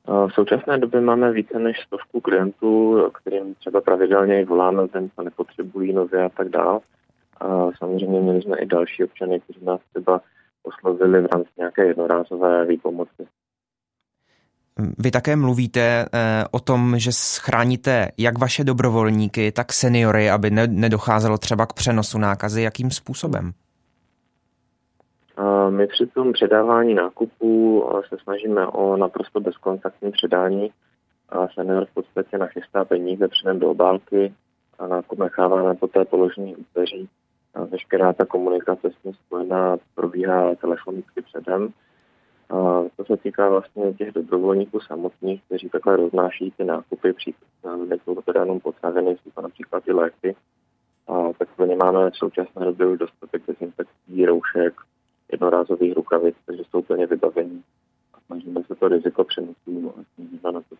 [0.06, 5.92] V současné době máme více než stovku klientů, kterým třeba pravidelně voláme, ten co nepotřebují
[5.92, 6.80] nově a tak dále.
[7.40, 10.20] A samozřejmě měli jsme i další občany, kteří nás třeba
[10.62, 13.26] oslovili v rámci nějaké jednorázové výpomoci.
[14.98, 21.38] Vy také mluvíte eh, o tom, že schráníte jak vaše dobrovolníky, tak seniory, aby nedocházelo
[21.38, 22.62] třeba k přenosu nákazy.
[22.62, 23.52] Jakým způsobem?
[25.70, 30.70] My při tom předávání nákupů se snažíme o naprosto bezkontaktní předání.
[31.54, 34.34] Senior v podstatě nachystá peníze předem do obálky
[34.78, 37.08] a nákup necháváme poté položený u.
[37.70, 41.68] Veškerá ta komunikace s tím spojená probíhá telefonicky předem
[42.96, 47.14] to se týká vlastně těch dobrovolníků samotných, kteří takhle roznáší ty nákupy,
[47.88, 50.36] nejsou to teda jenom potraviny, jsou to například i léky.
[51.08, 54.74] A tak pro ně máme v současné době už dostatek dezinfekcí, roušek,
[55.32, 57.62] jednorázových rukavic, takže jsou plně vybavení.
[58.14, 60.76] A snažíme se to riziko přenosu snížit na to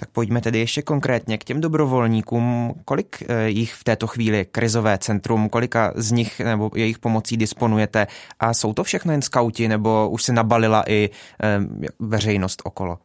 [0.00, 2.74] tak pojďme tedy ještě konkrétně k těm dobrovolníkům.
[2.84, 8.06] Kolik eh, jich v této chvíli krizové centrum, kolika z nich nebo jejich pomocí disponujete?
[8.40, 11.10] A jsou to všechno jen skauti, nebo už se nabalila i
[11.42, 11.58] eh,
[11.98, 12.98] veřejnost okolo?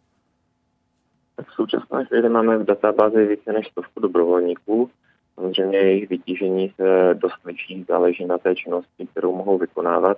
[1.35, 4.89] Tak v současné chvíli máme v databázi více než stovku dobrovolníků.
[5.35, 10.17] Samozřejmě jejich vytížení se dost liší, záleží na té činnosti, kterou mohou vykonávat.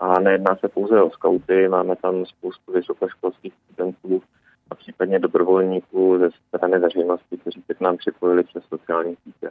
[0.00, 4.22] A nejedná se pouze o skauty, máme tam spoustu vysokoškolských studentů
[4.70, 9.50] a případně dobrovolníků ze strany veřejnosti, kteří se k nám připojili přes sociální sítě.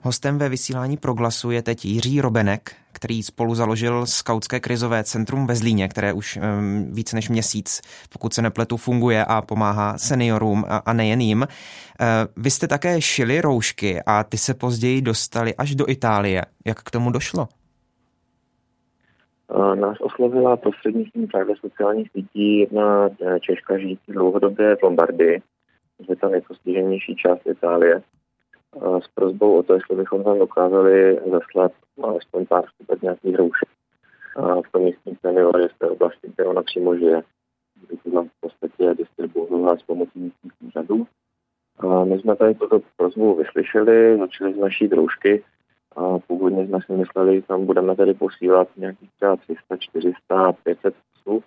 [0.00, 5.56] Hostem ve vysílání Proglasu je teď Jiří Robenek, který spolu založil Skautské krizové centrum ve
[5.56, 7.80] Zlíně, které už um, více než měsíc,
[8.12, 11.40] pokud se nepletu, funguje a pomáhá seniorům a, a nejen jim.
[11.40, 11.46] Uh,
[12.42, 16.42] vy jste také šili roušky a ty se později dostali až do Itálie.
[16.64, 17.48] Jak k tomu došlo?
[19.74, 25.42] Nás oslovila prostřednictvím právě sociálních sítí jedna eh, Češka žijící dlouhodobě v Lombardii,
[26.00, 28.02] že je to nejpostiženější část Itálie
[29.00, 33.68] s prozbou o to, jestli bychom tam dokázali zaslat alespoň pár skupek nějakých roušek
[34.68, 37.22] v tom místním seniory z té oblasti, kde ona přímo žije.
[37.86, 41.06] Kdy to v podstatě distribuovala s pomocí místních úřadů.
[42.04, 45.44] My jsme tady tuto prozbu vyslyšeli, začali z naší droužky
[45.96, 50.94] a původně jsme si mysleli, že tam budeme tady posílat nějakých třeba 300, 400, 500
[51.12, 51.44] kusů,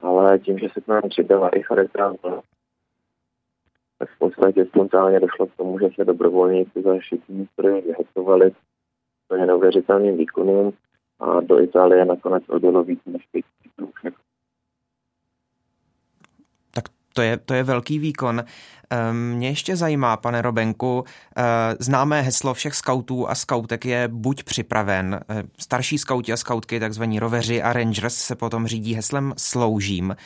[0.00, 2.16] ale tím, že se k nám přidala i Charitas
[4.00, 8.52] tak v podstatě spontánně došlo k tomu, že se dobrovolníci za šitní stroje vyhecovali
[9.28, 10.72] to neuvěřitelným výkonům
[11.20, 13.44] a do Itálie nakonec odjelo víc než 5
[14.02, 14.14] Tak
[17.20, 18.44] to je, to je velký výkon.
[18.90, 21.04] Ehm, mě ještě zajímá, pane Robenku,
[21.36, 21.42] eh,
[21.78, 25.20] známé heslo všech skautů a skautek je buď připraven.
[25.28, 30.16] Eh, starší skauti a skautky, takzvaní roveři a rangers, se potom řídí heslem sloužím.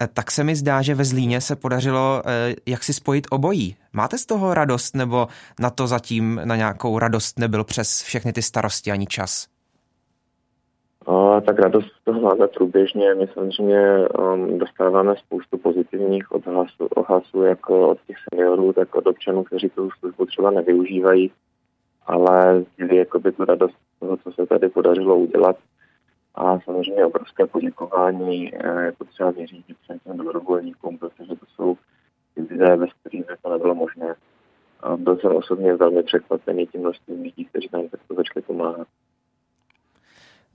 [0.00, 2.22] Eh, tak se mi zdá, že ve Zlíně se podařilo
[2.66, 3.76] jak si spojit obojí.
[3.92, 5.28] Máte z toho radost, nebo
[5.60, 9.46] na to zatím na nějakou radost nebyl přes všechny ty starosti ani čas?
[11.06, 13.14] A, tak radost to máme průběžně.
[13.14, 19.44] My samozřejmě um, dostáváme spoustu pozitivních odhlasů, ohlasů jako od těch seniorů, tak od občanů,
[19.44, 21.32] kteří tu službu třeba nevyužívají,
[22.06, 25.56] ale sdílí jakoby tu radost toho, co se tady podařilo udělat.
[26.34, 31.76] A samozřejmě obrovské poděkování, eh, jako třeba věřící všem těm dobrovolníkům, protože to jsou
[32.50, 34.14] lidé, bez kterých to nebylo možné.
[34.80, 38.88] A byl jsem osobně velmi překvapený tím množstvím lidí, kteří nám takto začali pomáhat.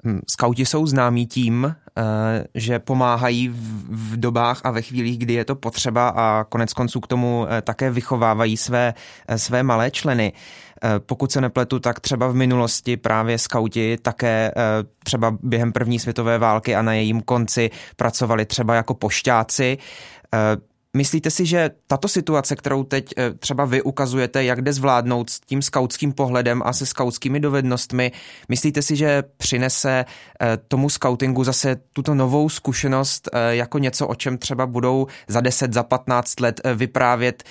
[0.05, 2.03] Hm, skauti jsou známí tím, eh,
[2.55, 3.49] že pomáhají
[3.89, 7.61] v dobách a ve chvílích, kdy je to potřeba a konec konců k tomu eh,
[7.61, 8.93] také vychovávají své,
[9.27, 10.33] eh, své malé členy.
[10.99, 14.51] Pokud se nepletu, tak třeba v minulosti právě skauti také
[15.03, 19.77] třeba během první světové války a na jejím konci pracovali třeba jako pošťáci.
[20.97, 25.39] Myslíte si, že tato situace, kterou teď eh, třeba vy ukazujete, jak jde zvládnout s
[25.39, 28.11] tím skautským pohledem a se skautskými dovednostmi,
[28.49, 30.05] myslíte si, že přinese
[30.41, 35.41] eh, tomu skautingu zase tuto novou zkušenost eh, jako něco, o čem třeba budou za
[35.41, 37.43] 10, za 15 let vyprávět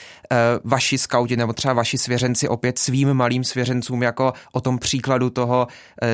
[0.65, 5.67] vaši skauti nebo třeba vaši svěřenci opět svým malým svěřencům jako o tom příkladu toho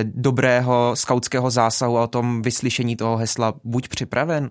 [0.04, 4.50] dobrého skautského zásahu a o tom vyslyšení toho hesla buď připraven?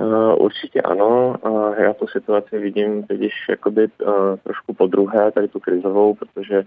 [0.00, 1.36] Uh, určitě ano.
[1.44, 6.62] Uh, já tu situaci vidím teď jakoby uh, trošku po druhé, tady tu krizovou, protože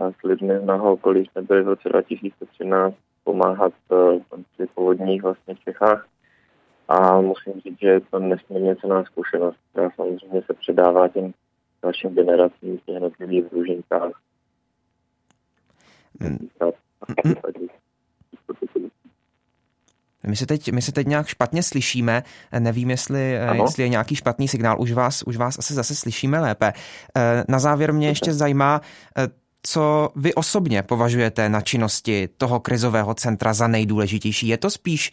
[0.00, 4.20] uh, s lidmi z mého okolí jsme byli v roce 2013 pomáhat uh,
[4.54, 6.06] při povodních vlastně v Čechách.
[6.88, 11.32] A musím říct, že je to nesmírně cená zkušenost, která samozřejmě se předává těm
[11.82, 14.12] dalším generacím v těch jednotlivých družinkách.
[16.20, 16.48] Hmm.
[20.28, 22.22] My se teď, my se teď nějak špatně slyšíme,
[22.58, 26.40] nevím, jestli, eh, jestli je nějaký špatný signál, už vás, už vás asi zase slyšíme
[26.40, 26.72] lépe.
[27.16, 28.80] Eh, na závěr mě ještě zajímá,
[29.18, 29.28] eh,
[29.62, 34.48] co vy osobně považujete na činnosti toho krizového centra za nejdůležitější?
[34.48, 35.10] Je to spíš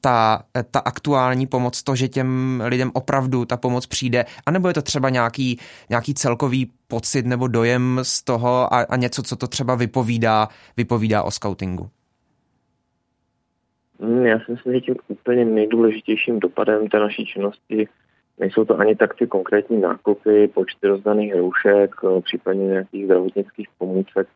[0.00, 4.82] ta, ta aktuální pomoc, to, že těm lidem opravdu ta pomoc přijde, anebo je to
[4.82, 5.58] třeba nějaký,
[5.90, 11.22] nějaký celkový pocit nebo dojem z toho a, a něco, co to třeba vypovídá, vypovídá
[11.22, 11.90] o scoutingu?
[14.00, 17.88] Hmm, já si myslím, že tím úplně nejdůležitějším dopadem té naší činnosti
[18.38, 24.28] nejsou to ani tak ty konkrétní nákupy, počty rozdaných roušek, eh, případně nějakých zdravotnických pomůcek.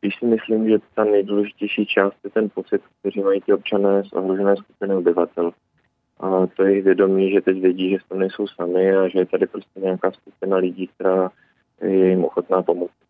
[0.00, 4.12] Když si myslím, že ta nejdůležitější část je ten pocit, který mají ty občané z
[4.12, 5.50] ohrožené skupiny obyvatel.
[6.20, 9.26] A to je jejich vědomí, že teď vědí, že to nejsou sami a že je
[9.26, 11.30] tady prostě nějaká skupina lidí, která
[11.82, 13.05] je jim ochotná pomoct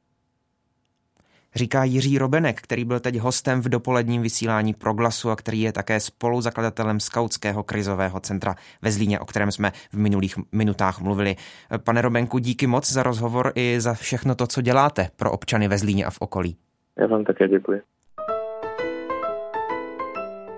[1.57, 6.01] říká Jiří Robenek, který byl teď hostem v dopoledním vysílání Proglasu a který je také
[6.01, 11.37] spoluzakladatelem Skautského krizového centra ve Zlíně, o kterém jsme v minulých minutách mluvili.
[11.85, 15.79] Pane Robenku, díky moc za rozhovor i za všechno to, co děláte pro občany ve
[15.79, 16.57] Zlíně a v okolí.
[16.99, 17.81] Já vám také děkuji.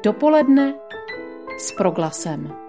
[0.05, 0.75] Dopoledne
[1.59, 2.68] s Proglasem.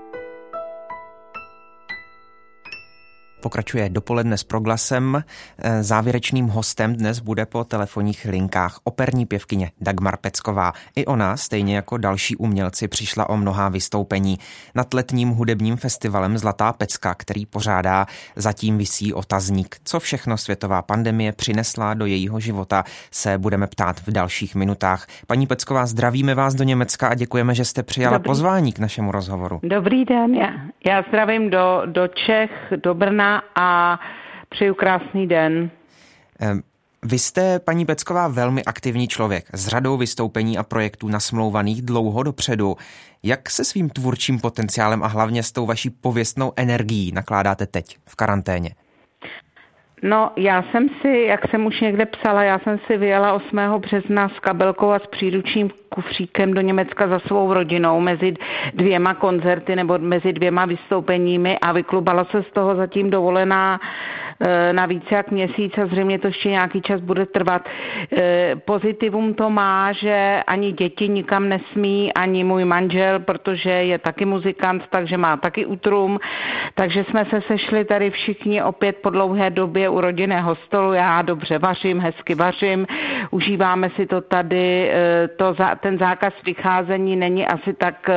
[3.42, 5.24] Pokračuje dopoledne s proglasem.
[5.58, 10.74] Eh, závěrečným hostem dnes bude po telefonních linkách operní pěvkyně Dagmar Pecková.
[10.96, 14.40] I ona, stejně jako další umělci, přišla o mnohá vystoupení.
[14.76, 19.76] Nad letním hudebním festivalem Zlatá pecka, který pořádá, zatím visí otazník.
[19.84, 25.08] Co všechno světová pandemie přinesla do jejího života, se budeme ptát v dalších minutách.
[25.28, 28.28] Paní Pecková, zdravíme vás do Německa a děkujeme, že jste přijala Dobrý.
[28.28, 29.60] pozvání k našemu rozhovoru.
[29.64, 30.50] Dobrý den, já,
[30.86, 32.52] já zdravím do, do Čech,
[32.84, 34.00] do Brna a
[34.50, 35.72] přeju krásný den.
[37.04, 42.78] Vy jste, paní Pecková, velmi aktivní člověk s řadou vystoupení a projektů nasmlouvaných dlouho dopředu.
[43.24, 48.16] Jak se svým tvůrčím potenciálem a hlavně s tou vaší pověstnou energií nakládáte teď v
[48.16, 48.76] karanténě?
[50.04, 53.60] No, já jsem si, jak jsem už někde psala, já jsem si vyjela 8.
[53.78, 58.34] března s kabelkou a s příručním kufříkem do Německa za svou rodinou mezi
[58.74, 63.80] dvěma koncerty nebo mezi dvěma vystoupeními a vyklubala se z toho zatím dovolená
[64.72, 67.70] na více jak měsíc a zřejmě to ještě nějaký čas bude trvat.
[68.18, 74.26] Eh, pozitivum to má, že ani děti nikam nesmí, ani můj manžel, protože je taky
[74.26, 76.20] muzikant, takže má taky utrum.
[76.76, 80.94] Takže jsme se sešli tady všichni opět po dlouhé době u rodinného stolu.
[80.94, 82.88] Já dobře vařím, hezky vařím,
[83.32, 84.90] užíváme si to tady.
[84.92, 88.10] Eh, to, ten zákaz vycházení není asi tak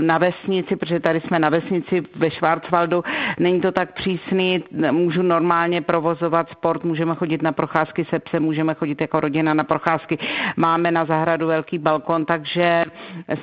[0.00, 3.04] na vesnici, protože tady jsme na vesnici ve Schwarzwaldu,
[3.38, 8.42] není to tak přísný, můžu můžu normálně provozovat sport, můžeme chodit na procházky se psem,
[8.42, 10.18] můžeme chodit jako rodina na procházky,
[10.56, 12.84] máme na zahradu velký balkon, takže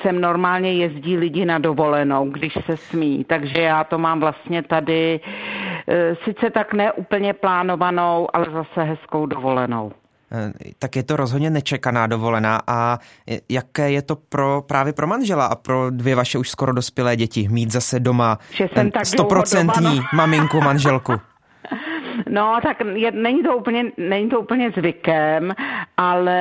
[0.01, 3.23] sem normálně jezdí lidi na dovolenou, když se smí.
[3.23, 5.19] Takže já to mám vlastně tady
[5.87, 9.91] e, sice tak neúplně plánovanou, ale zase hezkou dovolenou
[10.31, 12.99] e, tak je to rozhodně nečekaná dovolená a
[13.49, 17.47] jaké je to pro právě pro manžela a pro dvě vaše už skoro dospělé děti
[17.49, 18.37] mít zase doma
[19.03, 21.13] stoprocentní maminku, manželku?
[22.29, 25.53] No, tak je, není, to úplně, není to úplně zvykem,
[25.97, 26.39] ale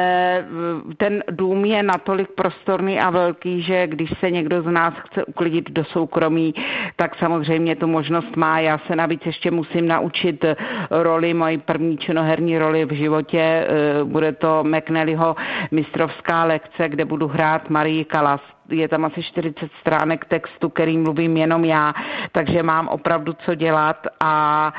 [0.97, 5.71] ten dům je natolik prostorný a velký, že když se někdo z nás chce uklidit
[5.71, 6.55] do soukromí,
[6.97, 8.61] tak samozřejmě tu možnost má.
[8.61, 10.45] Já se navíc ještě musím naučit
[10.91, 13.41] roli, moji první činoherní roli v životě.
[13.41, 15.37] Eh, bude to McNallyho
[15.71, 21.37] mistrovská lekce, kde budu hrát Marii Kalas je tam asi 40 stránek textu, který mluvím
[21.37, 21.95] jenom já,
[22.33, 24.73] takže mám opravdu co dělat a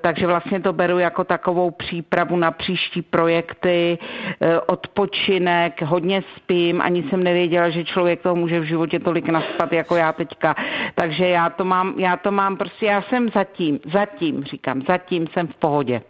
[0.00, 3.98] takže vlastně to beru jako takovou přípravu na příští projekty,
[4.40, 9.72] e, odpočinek, hodně spím, ani jsem nevěděla, že člověk toho může v životě tolik naspat
[9.72, 10.54] jako já teďka.
[10.94, 15.46] Takže já to mám, já to mám prostě, já jsem zatím, zatím říkám, zatím jsem
[15.46, 16.02] v pohodě.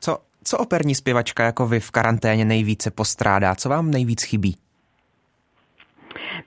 [0.00, 3.54] Co, co operní zpěvačka jako vy v karanténě nejvíce postrádá?
[3.54, 4.56] Co vám nejvíc chybí?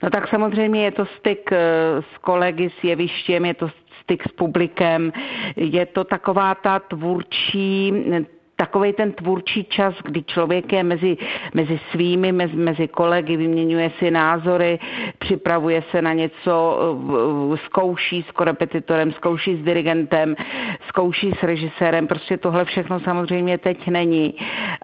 [0.02, 1.58] No tak samozřejmě je to styk eh,
[2.14, 3.70] s kolegy, s jevištěm, je to
[4.06, 5.12] styk s publikem,
[5.56, 7.92] je to taková ta tvůrčí
[8.56, 11.16] takový ten tvůrčí čas, kdy člověk je mezi,
[11.54, 14.78] mezi svými, mezi, mezi kolegy, vyměňuje si názory,
[15.18, 16.78] připravuje se na něco,
[17.64, 20.36] zkouší s korepetitorem, zkouší s dirigentem,
[20.88, 22.06] zkouší s režisérem.
[22.06, 24.34] Prostě tohle všechno samozřejmě teď není.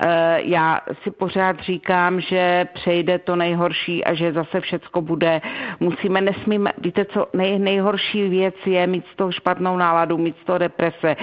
[0.06, 5.40] Eh, já si pořád říkám, že přejde to nejhorší a že zase všecko bude.
[5.80, 10.44] Musíme, nesmíme, víte co, nej, nejhorší věc je mít z toho špatnou náladu, mít z
[10.44, 11.16] toho deprese.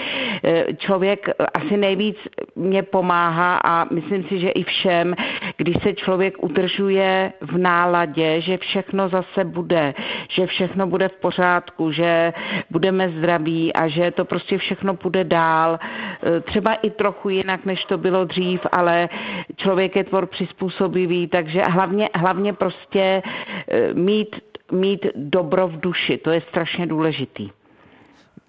[0.44, 2.18] Eh, člověk asi nejvíc
[2.56, 5.16] mě pomáhá a myslím si, že i všem,
[5.58, 9.94] když se člověk udržuje v náladě, že všechno zase bude,
[10.30, 12.34] že všechno bude v pořádku, že
[12.70, 15.80] budeme zdraví a že to prostě všechno půjde dál.
[15.80, 19.10] E, třeba i trochu jinak, než to bylo dřív, ale
[19.56, 23.22] člověk je tvor přizpůsobivý, takže hlavně, hlavně prostě
[23.68, 24.36] e, mít,
[24.72, 27.50] mít dobro v duši, to je strašně důležitý.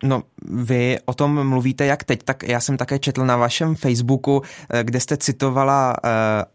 [0.03, 4.43] No, vy o tom mluvíte jak teď, tak já jsem také četl na vašem Facebooku,
[4.71, 5.97] eh, kde jste citovala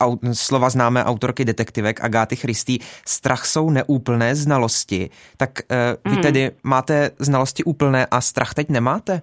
[0.05, 2.79] uh, slova známé autorky detektivek Agáty Christy.
[3.07, 5.09] Strach jsou neúplné znalosti.
[5.37, 5.59] Tak
[6.05, 6.21] uh, vy mm.
[6.21, 9.21] tedy máte znalosti úplné a strach teď nemáte?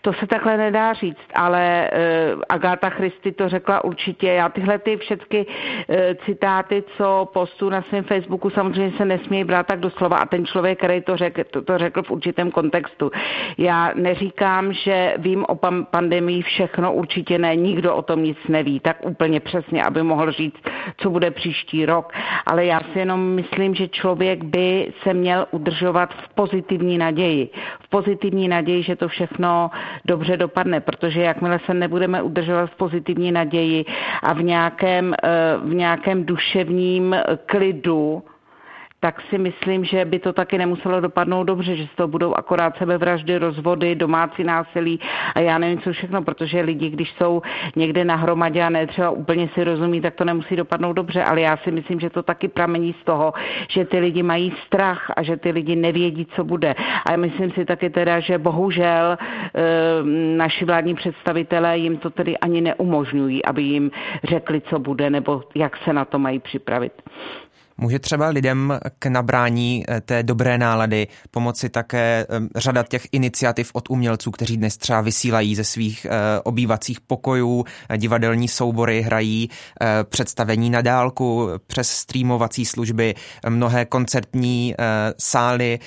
[0.00, 1.90] To se takhle nedá říct, ale
[2.34, 4.28] uh, Agáta Christy to řekla určitě.
[4.28, 9.66] Já tyhle ty všechny uh, citáty, co postu na svém Facebooku, samozřejmě se nesmějí brát
[9.66, 13.10] tak doslova a ten člověk, který to řekl, to, to řekl v určitém kontextu.
[13.58, 18.80] Já neříkám, že vím o pan, pandemii všechno, určitě ne, nikdo o tom nic neví,
[18.80, 20.62] tak úplně přesně, aby mohl říct,
[20.96, 22.12] co bude příští rok,
[22.46, 27.50] ale já si jenom myslím, že člověk by se měl udržovat v pozitivní naději.
[27.92, 29.70] Pozitivní naději, že to všechno
[30.04, 33.84] dobře dopadne, protože jakmile se nebudeme udržovat v pozitivní naději
[34.22, 35.28] a v nějakém, eh,
[35.64, 37.16] v nějakém duševním
[37.46, 38.22] klidu,
[39.04, 42.76] tak si myslím, že by to taky nemuselo dopadnout dobře, že z toho budou akorát
[42.78, 45.00] sebevraždy, rozvody, domácí násilí
[45.34, 47.42] a já nevím co všechno, protože lidi, když jsou
[47.76, 51.40] někde na hromadě a ne třeba úplně si rozumí, tak to nemusí dopadnout dobře, ale
[51.40, 53.32] já si myslím, že to taky pramení z toho,
[53.68, 56.74] že ty lidi mají strach a že ty lidi nevědí, co bude.
[57.06, 59.60] A já myslím si taky teda, že bohužel eh,
[60.36, 63.90] naši vládní představitelé jim to tedy ani neumožňují, aby jim
[64.24, 66.92] řekli, co bude nebo jak se na to mají připravit.
[67.82, 73.70] Může třeba lidem k nabrání eh, té dobré nálady pomoci také eh, řada těch iniciativ
[73.72, 77.64] od umělců, kteří dnes třeba vysílají ze svých eh, obývacích pokojů,
[77.96, 79.50] divadelní soubory hrají,
[80.04, 83.14] představení na dálku přes streamovací služby,
[83.48, 84.74] mnohé koncertní
[85.18, 85.78] sály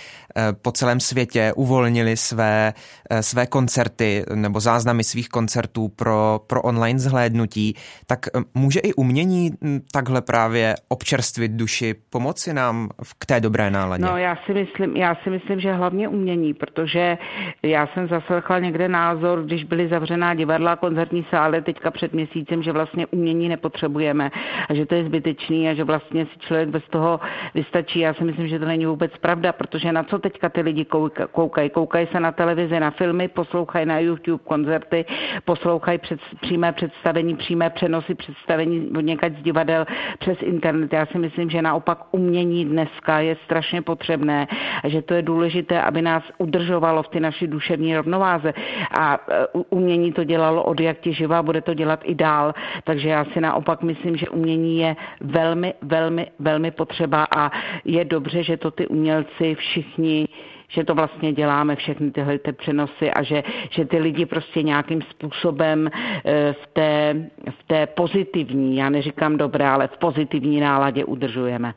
[0.61, 2.73] po celém světě uvolnili své,
[3.21, 7.75] své koncerty nebo záznamy svých koncertů pro, pro online zhlédnutí,
[8.05, 13.71] tak může i umění hm, takhle právě občerstvit duši či pomoci nám k té dobré
[13.71, 14.03] náladě?
[14.03, 17.17] No já si myslím, já si myslím, že hlavně umění, protože
[17.63, 22.71] já jsem zaslechla někde názor, když byly zavřená divadla, koncertní sály teďka před měsícem, že
[22.71, 24.31] vlastně umění nepotřebujeme
[24.69, 27.19] a že to je zbytečný a že vlastně si člověk bez toho
[27.53, 27.99] vystačí.
[27.99, 30.85] Já si myslím, že to není vůbec pravda, protože na co teďka ty lidi
[31.31, 31.69] koukají?
[31.69, 35.05] Koukají se na televizi, na filmy, poslouchají na YouTube koncerty,
[35.45, 39.85] poslouchají před, přímé představení, přímé přenosy představení od někať z divadel
[40.19, 40.93] přes internet.
[40.93, 44.47] Já si myslím, že naopak umění dneska je strašně potřebné
[44.83, 48.53] a že to je důležité, aby nás udržovalo v ty naší duševní rovnováze.
[48.99, 52.53] A e, umění to dělalo od jak živa, bude to dělat i dál.
[52.83, 57.51] Takže já si naopak myslím, že umění je velmi, velmi, velmi potřeba a
[57.85, 60.27] je dobře, že to ty umělci všichni
[60.67, 65.01] že to vlastně děláme všechny tyhle ty přenosy a že, že ty lidi prostě nějakým
[65.01, 67.15] způsobem eh, v té,
[67.49, 71.73] v té pozitivní, já neříkám dobré, ale v pozitivní náladě udržujeme.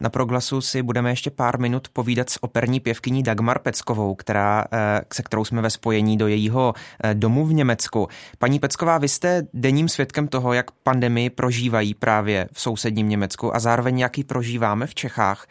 [0.00, 5.00] Na proglasu si budeme ještě pár minut povídat s operní pěvkyní Dagmar Peckovou, která, eh,
[5.12, 6.74] se kterou jsme ve spojení do jejího
[7.04, 8.08] eh, domu v Německu.
[8.38, 13.58] Paní Pecková, vy jste denním svědkem toho, jak pandemii prožívají právě v sousedním Německu a
[13.58, 15.46] zároveň jak ji prožíváme v Čechách.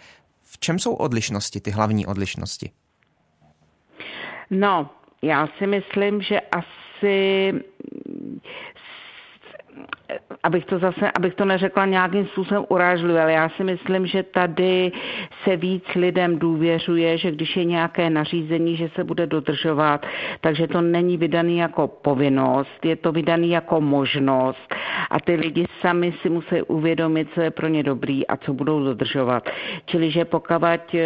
[0.53, 2.71] V čem jsou odlišnosti, ty hlavní odlišnosti?
[4.49, 4.89] No,
[5.21, 7.53] já si myslím, že asi
[10.43, 14.91] abych to zase, abych to neřekla nějakým způsobem urážlivě, ale já si myslím, že tady
[15.43, 20.05] se víc lidem důvěřuje, že když je nějaké nařízení, že se bude dodržovat,
[20.41, 24.75] takže to není vydaný jako povinnost, je to vydaný jako možnost
[25.09, 28.83] a ty lidi sami si musí uvědomit, co je pro ně dobrý a co budou
[28.83, 29.49] dodržovat.
[29.85, 31.03] Čili, že pokavať, eh,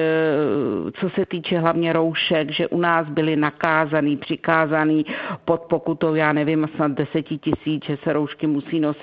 [0.99, 5.05] co se týče hlavně roušek, že u nás byli nakázaný, přikázaný
[5.45, 8.97] pod pokutou, já nevím, snad deseti tisíc, že se roušky musí nosit.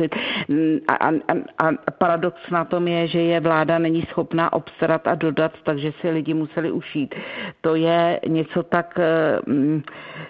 [0.88, 1.10] A, a,
[1.58, 6.10] a paradox na tom je, že je vláda není schopná obstarat a dodat, takže si
[6.10, 7.14] lidi museli ušít.
[7.60, 9.82] To je něco tak, eh, mm,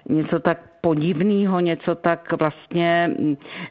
[0.08, 3.10] něco tak podivného, něco tak vlastně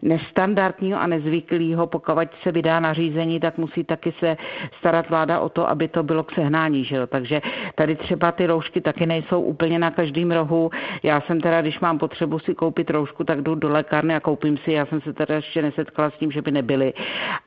[0.01, 1.87] nestandardního a nezvyklého.
[1.87, 4.37] Pokud se vydá nařízení, tak musí taky se
[4.79, 6.83] starat vláda o to, aby to bylo k sehnání.
[6.83, 7.07] Že jo?
[7.07, 7.41] Takže
[7.75, 10.69] tady třeba ty roušky taky nejsou úplně na každém rohu.
[11.03, 14.57] Já jsem teda, když mám potřebu si koupit roušku, tak jdu do lékárny a koupím
[14.57, 14.71] si.
[14.71, 16.93] Já jsem se teda ještě nesetkala s tím, že by nebyly.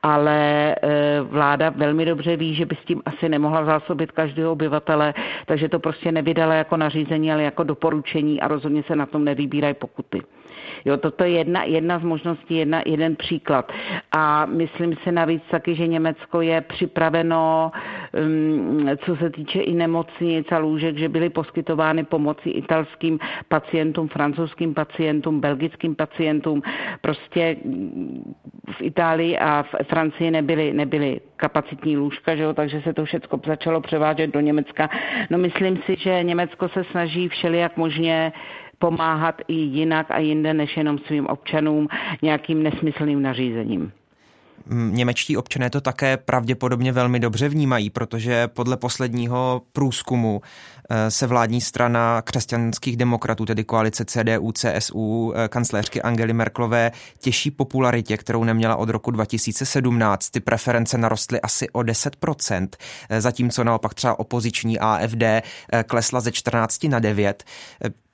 [0.03, 0.39] Ale
[0.71, 5.13] e, vláda velmi dobře ví, že by s tím asi nemohla zásobit každého obyvatele,
[5.45, 9.56] takže to prostě nevydala jako nařízení, ale jako doporučení a rozhodně se na tom nevybí
[9.57, 10.21] vybírají pokuty.
[10.85, 13.71] Jo, toto je jedna, jedna z možností, jedna, jeden příklad.
[14.11, 17.71] A myslím si navíc taky, že Německo je připraveno,
[18.25, 24.73] um, co se týče i nemocnic a lůžek, že byly poskytovány pomoci italským pacientům, francouzským
[24.73, 26.61] pacientům, belgickým pacientům.
[27.01, 27.55] Prostě
[28.71, 33.39] v Itálii a v Francii nebyly, nebyly kapacitní lůžka, že jo, takže se to všechno
[33.45, 34.89] začalo převážet do Německa.
[35.29, 38.31] No myslím si, že Německo se snaží všelijak možně
[38.79, 41.87] pomáhat i jinak a jinde než jenom svým občanům
[42.21, 43.91] nějakým nesmyslným nařízením.
[44.69, 50.41] Němečtí občané to také pravděpodobně velmi dobře vnímají, protože podle posledního průzkumu
[50.89, 57.51] eh, se vládní strana křesťanských demokratů, tedy koalice CDU, CSU, eh, kancléřky Angely Merklové, těší
[57.51, 60.29] popularitě, kterou neměla od roku 2017.
[60.29, 62.77] Ty preference narostly asi o 10%,
[63.09, 65.41] eh, zatímco naopak třeba opoziční AFD
[65.87, 67.43] klesla ze 14 na 9.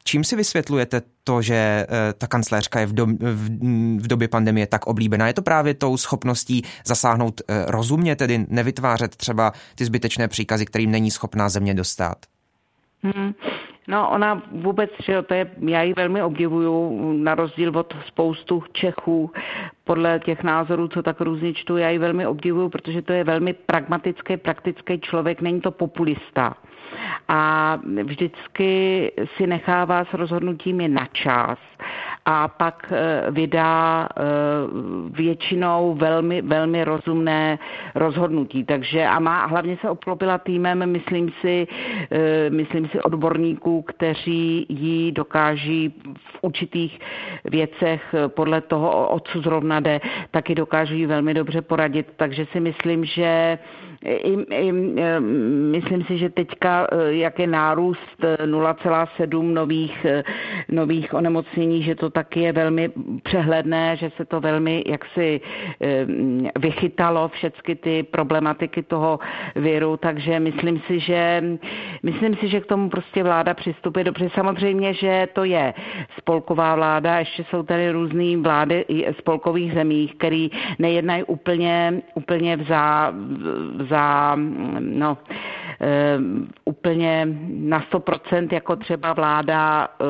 [0.04, 1.88] Čím si vysvětlujete to, že eh,
[2.18, 3.50] ta kancléřka je v, do, v,
[3.98, 5.28] v době pandemie tak oblíbená?
[5.28, 10.92] Je to právě tou schopností zasáhnout eh, rozumně, tedy nevytvářet třeba ty zbytečné příkazy, kterým
[10.92, 12.18] není schopná země dostat?
[13.04, 13.34] Hmm.
[13.88, 19.32] No ona vůbec, že to je, já ji velmi obdivuju, na rozdíl od spoustu Čechů,
[19.84, 23.54] podle těch názorů, co tak různě čtu, já ji velmi obdivuju, protože to je velmi
[23.54, 26.56] pragmatický, praktický člověk, není to populista.
[27.28, 31.60] A vždycky si nechává s rozhodnutími na čas
[32.26, 34.22] a pak eh, vydá eh,
[35.12, 37.60] většinou velmi, velmi rozumné
[37.96, 38.64] rozhodnutí.
[38.64, 41.68] Takže a má, hlavně se obklopila týmem, myslím si,
[42.12, 47.00] eh, myslím si odborníků, kteří ji dokáží v určitých
[47.46, 50.02] věcech podle toho, o co zrovna jde,
[50.32, 52.08] taky dokáží velmi dobře poradit.
[52.16, 53.60] Takže si myslím, že
[54.06, 54.72] i, i,
[55.72, 60.06] myslím si, že teďka, jak je nárůst 0,7 nových,
[60.70, 62.92] nových onemocnění, že to taky je velmi
[63.24, 65.42] přehledné, že se to velmi jaksi
[66.60, 69.20] vychytalo všechny ty problematiky toho
[69.56, 71.44] viru, takže myslím si, že
[72.04, 74.30] myslím si, že k tomu prostě vláda přistupuje dobře.
[74.36, 75.74] Samozřejmě, že to je
[76.18, 78.86] spolková vláda, ještě jsou tady různé vlády
[79.20, 80.48] spolkových zemích, které
[80.80, 83.14] nejednají úplně, úplně v zá,
[83.78, 84.36] v zá
[84.80, 85.18] no,
[86.66, 90.06] úplně na 100% jako třeba vláda eh,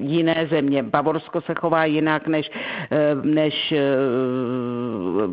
[0.00, 0.82] jiné země.
[0.82, 2.50] Bavorsko se chová jinak než,
[2.90, 3.74] eh, než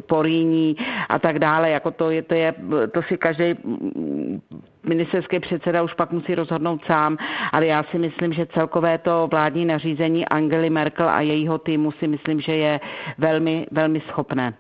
[0.07, 0.75] Poríní
[1.09, 1.69] a tak dále.
[1.69, 2.53] Jako to, je, to, je,
[2.93, 4.41] to si každý mm,
[4.83, 7.17] ministerský předseda už pak musí rozhodnout sám,
[7.51, 12.07] ale já si myslím, že celkové to vládní nařízení Angely Merkel a jejího týmu si
[12.07, 12.79] myslím, že je
[13.17, 14.53] velmi, velmi schopné.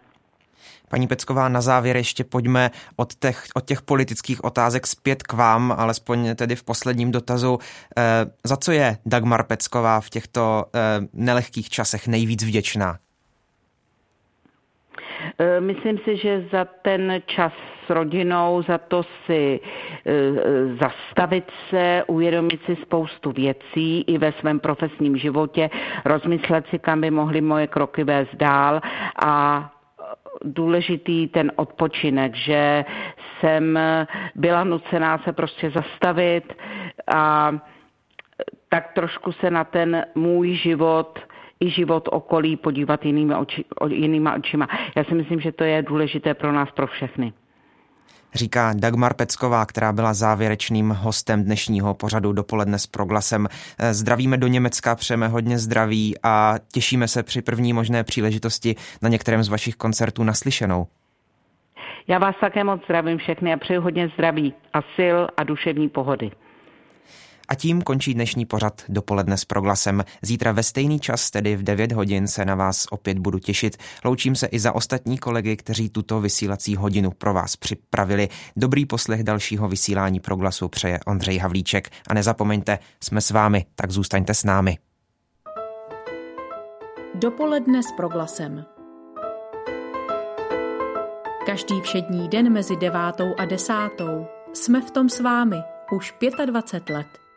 [0.89, 5.75] Paní Pecková, na závěr ještě pojďme od těch, od těch politických otázek zpět k vám,
[5.77, 7.59] alespoň tedy v posledním dotazu.
[7.97, 10.79] Eh, za co je Dagmar Pecková v těchto eh,
[11.13, 12.97] nelehkých časech nejvíc vděčná?
[15.39, 17.53] Eh, myslím si, že za ten čas
[17.85, 19.59] s rodinou, za to si
[20.81, 25.69] zastavit se, uvědomit si spoustu věcí i ve svém profesním životě,
[26.05, 28.81] rozmyslet si, kam by mohly moje kroky vést dál
[29.23, 29.71] a
[30.45, 32.85] důležitý ten odpočinek, že
[33.39, 33.79] jsem
[34.35, 36.53] byla nucená se prostě zastavit
[37.13, 37.51] a
[38.69, 41.19] tak trošku se na ten můj život
[41.59, 44.67] i život okolí podívat jinými oči, jinýma očima.
[44.95, 47.33] Já si myslím, že to je důležité pro nás, pro všechny
[48.33, 53.47] říká Dagmar Pecková, která byla závěrečným hostem dnešního pořadu dopoledne s proglasem.
[53.91, 59.43] Zdravíme do Německa, přejeme hodně zdraví a těšíme se při první možné příležitosti na některém
[59.43, 60.87] z vašich koncertů naslyšenou.
[62.07, 66.31] Já vás také moc zdravím všechny a přeju hodně zdraví a sil a duševní pohody.
[67.49, 70.03] A tím končí dnešní pořad dopoledne s proglasem.
[70.21, 73.77] Zítra ve stejný čas, tedy v 9 hodin, se na vás opět budu těšit.
[74.05, 78.29] Loučím se i za ostatní kolegy, kteří tuto vysílací hodinu pro vás připravili.
[78.55, 81.89] Dobrý poslech dalšího vysílání proglasu přeje Ondřej Havlíček.
[82.07, 84.77] A nezapomeňte, jsme s vámi, tak zůstaňte s námi.
[87.15, 88.65] Dopoledne s proglasem.
[91.45, 95.57] Každý všední den mezi devátou a desátou jsme v tom s vámi
[95.91, 96.13] už
[96.45, 97.28] 25 let.